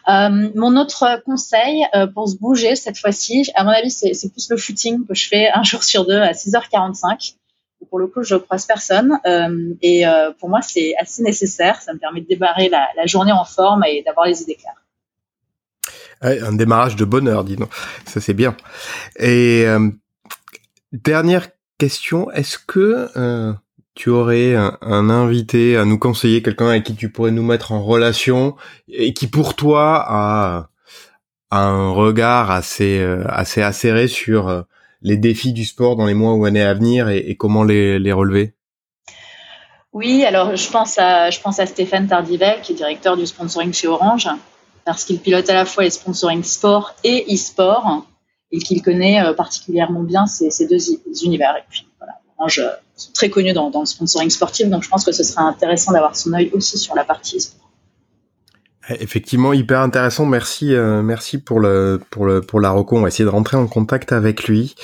Euh, 0.07 0.49
mon 0.55 0.75
autre 0.77 1.21
conseil 1.25 1.85
euh, 1.93 2.07
pour 2.07 2.27
se 2.27 2.37
bouger 2.37 2.75
cette 2.75 2.97
fois-ci, 2.97 3.49
à 3.53 3.63
mon 3.63 3.69
avis, 3.69 3.91
c'est 3.91 4.31
plus 4.31 4.49
le 4.49 4.57
footing 4.57 5.05
que 5.05 5.13
je 5.13 5.27
fais 5.27 5.49
un 5.53 5.63
jour 5.69 5.83
sur 5.83 6.05
deux 6.05 6.19
à 6.19 6.31
6h45. 6.31 7.35
Pour 7.89 7.99
le 7.99 8.07
coup, 8.07 8.23
je 8.23 8.35
croise 8.35 8.65
personne 8.65 9.19
euh, 9.25 9.73
et 9.81 10.05
euh, 10.05 10.31
pour 10.39 10.49
moi, 10.49 10.61
c'est 10.61 10.93
assez 10.99 11.23
nécessaire. 11.23 11.81
Ça 11.81 11.93
me 11.93 11.99
permet 11.99 12.21
de 12.21 12.27
démarrer 12.27 12.69
la, 12.69 12.87
la 12.97 13.05
journée 13.05 13.31
en 13.31 13.45
forme 13.45 13.83
et 13.85 14.03
d'avoir 14.03 14.27
les 14.27 14.41
idées 14.41 14.55
claires. 14.55 16.43
un 16.43 16.53
démarrage 16.53 16.95
de 16.95 17.05
bonheur, 17.05 17.43
dis 17.43 17.55
donc. 17.55 17.71
Ça, 18.05 18.19
c'est 18.19 18.33
bien. 18.33 18.55
Et 19.17 19.63
euh, 19.65 19.89
dernière 20.91 21.47
question, 21.77 22.29
est-ce 22.31 22.57
que 22.59 23.07
tu 23.99 24.09
aurais 24.09 24.55
un, 24.55 25.09
invité 25.09 25.75
à 25.75 25.83
nous 25.83 25.99
conseiller, 25.99 26.41
quelqu'un 26.41 26.69
avec 26.69 26.85
qui 26.85 26.95
tu 26.95 27.11
pourrais 27.11 27.31
nous 27.31 27.43
mettre 27.43 27.73
en 27.73 27.83
relation 27.83 28.55
et 28.87 29.13
qui 29.13 29.27
pour 29.27 29.57
toi 29.57 30.05
a, 30.07 30.69
un 31.51 31.89
regard 31.89 32.49
assez 32.49 32.99
euh, 32.99 33.25
assez 33.27 33.61
acéré 33.61 34.07
sur 34.07 34.47
euh, 34.47 34.61
les 35.01 35.17
défis 35.17 35.53
du 35.53 35.65
sport 35.65 35.95
dans 35.95 36.05
les 36.05 36.13
mois 36.13 36.33
ou 36.33 36.45
années 36.45 36.63
à 36.63 36.73
venir 36.73 37.09
et, 37.09 37.35
comment 37.35 37.63
les, 37.63 38.11
relever? 38.11 38.53
Oui, 39.93 40.23
alors 40.23 40.55
je 40.55 40.69
pense 40.69 40.99
à 40.99 41.31
je 41.31 41.39
pense 41.41 41.59
à 41.59 41.65
Stéphane 41.65 42.07
Tardivel 42.07 42.61
qui 42.61 42.73
est 42.73 42.75
directeur 42.75 43.17
du 43.17 43.25
sponsoring 43.25 43.73
chez 43.73 43.87
Orange 43.87 44.29
parce 44.85 45.03
qu'il 45.03 45.19
pilote 45.19 45.49
à 45.49 45.55
la 45.55 45.65
fois 45.65 45.83
les 45.83 45.89
sponsoring 45.89 46.43
sport 46.43 46.93
et 47.03 47.25
e-sport 47.33 48.05
et 48.51 48.59
qu'il 48.59 48.81
connaît 48.83 49.23
euh, 49.23 49.33
particulièrement 49.33 50.03
bien 50.03 50.27
ces, 50.27 50.67
deux 50.67 50.77
univers. 51.23 51.55
Orange 52.37 52.61
très 53.13 53.29
connu 53.29 53.53
dans, 53.53 53.71
le 53.73 53.85
sponsoring 53.85 54.29
sportif, 54.29 54.67
donc 54.67 54.83
je 54.83 54.89
pense 54.89 55.03
que 55.05 55.11
ce 55.11 55.23
serait 55.23 55.43
intéressant 55.43 55.91
d'avoir 55.91 56.15
son 56.15 56.33
œil 56.33 56.49
aussi 56.53 56.77
sur 56.77 56.95
la 56.95 57.03
partie 57.03 57.39
sport. 57.39 57.68
Effectivement, 58.89 59.53
hyper 59.53 59.81
intéressant. 59.81 60.25
Merci, 60.25 60.73
euh, 60.73 61.01
merci 61.01 61.37
pour 61.37 61.59
le 61.59 61.99
pour 62.09 62.25
le 62.25 62.41
pour 62.41 62.59
la 62.59 62.71
reco. 62.71 62.97
On 62.97 63.01
va 63.01 63.07
essayer 63.09 63.25
de 63.25 63.29
rentrer 63.29 63.57
en 63.57 63.67
contact 63.67 64.11
avec 64.11 64.47
lui. 64.47 64.75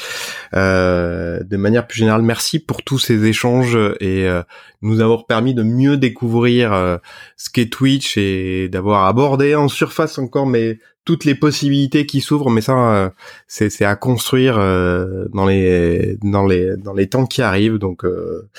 Euh, 0.54 1.40
de 1.44 1.58
manière 1.58 1.88
plus 1.88 1.98
générale, 1.98 2.22
merci 2.22 2.60
pour 2.60 2.84
tous 2.84 3.00
ces 3.00 3.26
échanges 3.26 3.78
et 4.00 4.28
euh, 4.28 4.44
nous 4.82 5.02
avoir 5.02 5.26
permis 5.26 5.54
de 5.54 5.64
mieux 5.64 5.98
découvrir 5.98 7.00
ce 7.38 7.50
qu'est 7.50 7.72
Twitch 7.72 8.18
et 8.18 8.70
d'avoir 8.70 9.06
abordé 9.06 9.56
en 9.56 9.68
surface 9.68 10.18
encore 10.20 10.46
mais 10.46 10.80
toutes 11.06 11.24
les 11.24 11.36
possibilités 11.36 12.06
qui 12.08 12.20
s'ouvrent, 12.20 12.50
mais 12.50 12.62
ça, 12.62 12.94
euh, 12.94 13.10
c'est 13.48 13.86
à 13.86 13.96
construire 13.96 14.58
euh, 14.58 15.26
dans 15.34 15.46
les 15.46 16.18
dans 16.24 16.46
les 16.46 16.76
dans 16.78 16.94
les 16.94 17.08
temps 17.08 17.28
qui 17.28 17.44
arrivent. 17.44 17.78
Donc, 17.78 18.04
euh, 18.04 18.50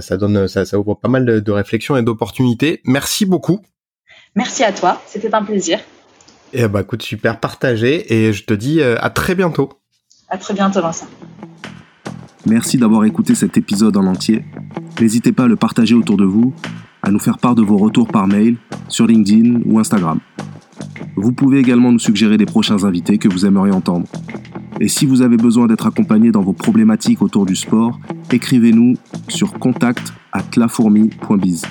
ça 0.00 0.18
donne 0.18 0.46
ça, 0.46 0.66
ça 0.66 0.78
ouvre 0.78 0.94
pas 0.94 1.08
mal 1.08 1.24
de, 1.24 1.50
réflexions 1.50 1.96
et 1.96 2.02
d'opportunités. 2.02 2.82
Merci 2.84 3.24
beaucoup. 3.24 3.62
Merci 4.36 4.62
à 4.62 4.72
toi, 4.72 5.02
c'était 5.06 5.34
un 5.34 5.42
plaisir. 5.42 5.80
Et 6.52 6.68
bah 6.68 6.82
écoute, 6.82 7.02
super 7.02 7.40
partagé 7.40 8.12
et 8.14 8.32
je 8.32 8.44
te 8.44 8.54
dis 8.54 8.82
à 8.82 9.10
très 9.10 9.34
bientôt. 9.34 9.70
À 10.28 10.38
très 10.38 10.54
bientôt, 10.54 10.80
Vincent. 10.80 11.06
Merci 12.46 12.78
d'avoir 12.78 13.04
écouté 13.04 13.34
cet 13.34 13.56
épisode 13.56 13.96
en 13.96 14.06
entier. 14.06 14.44
N'hésitez 15.00 15.32
pas 15.32 15.44
à 15.44 15.48
le 15.48 15.56
partager 15.56 15.94
autour 15.94 16.16
de 16.16 16.24
vous, 16.24 16.54
à 17.02 17.10
nous 17.10 17.18
faire 17.18 17.38
part 17.38 17.54
de 17.54 17.62
vos 17.62 17.76
retours 17.76 18.08
par 18.08 18.28
mail, 18.28 18.56
sur 18.88 19.06
LinkedIn 19.06 19.62
ou 19.64 19.78
Instagram. 19.78 20.20
Vous 21.16 21.32
pouvez 21.32 21.58
également 21.58 21.90
nous 21.90 21.98
suggérer 21.98 22.36
des 22.36 22.46
prochains 22.46 22.84
invités 22.84 23.18
que 23.18 23.28
vous 23.28 23.46
aimeriez 23.46 23.72
entendre. 23.72 24.06
Et 24.80 24.88
si 24.88 25.06
vous 25.06 25.22
avez 25.22 25.36
besoin 25.36 25.66
d'être 25.66 25.86
accompagné 25.86 26.30
dans 26.30 26.42
vos 26.42 26.52
problématiques 26.52 27.22
autour 27.22 27.46
du 27.46 27.56
sport, 27.56 27.98
écrivez-nous 28.30 28.94
sur 29.28 29.58
contact 29.58 30.12
at 30.32 30.44
lafourmi.biz. 30.56 31.62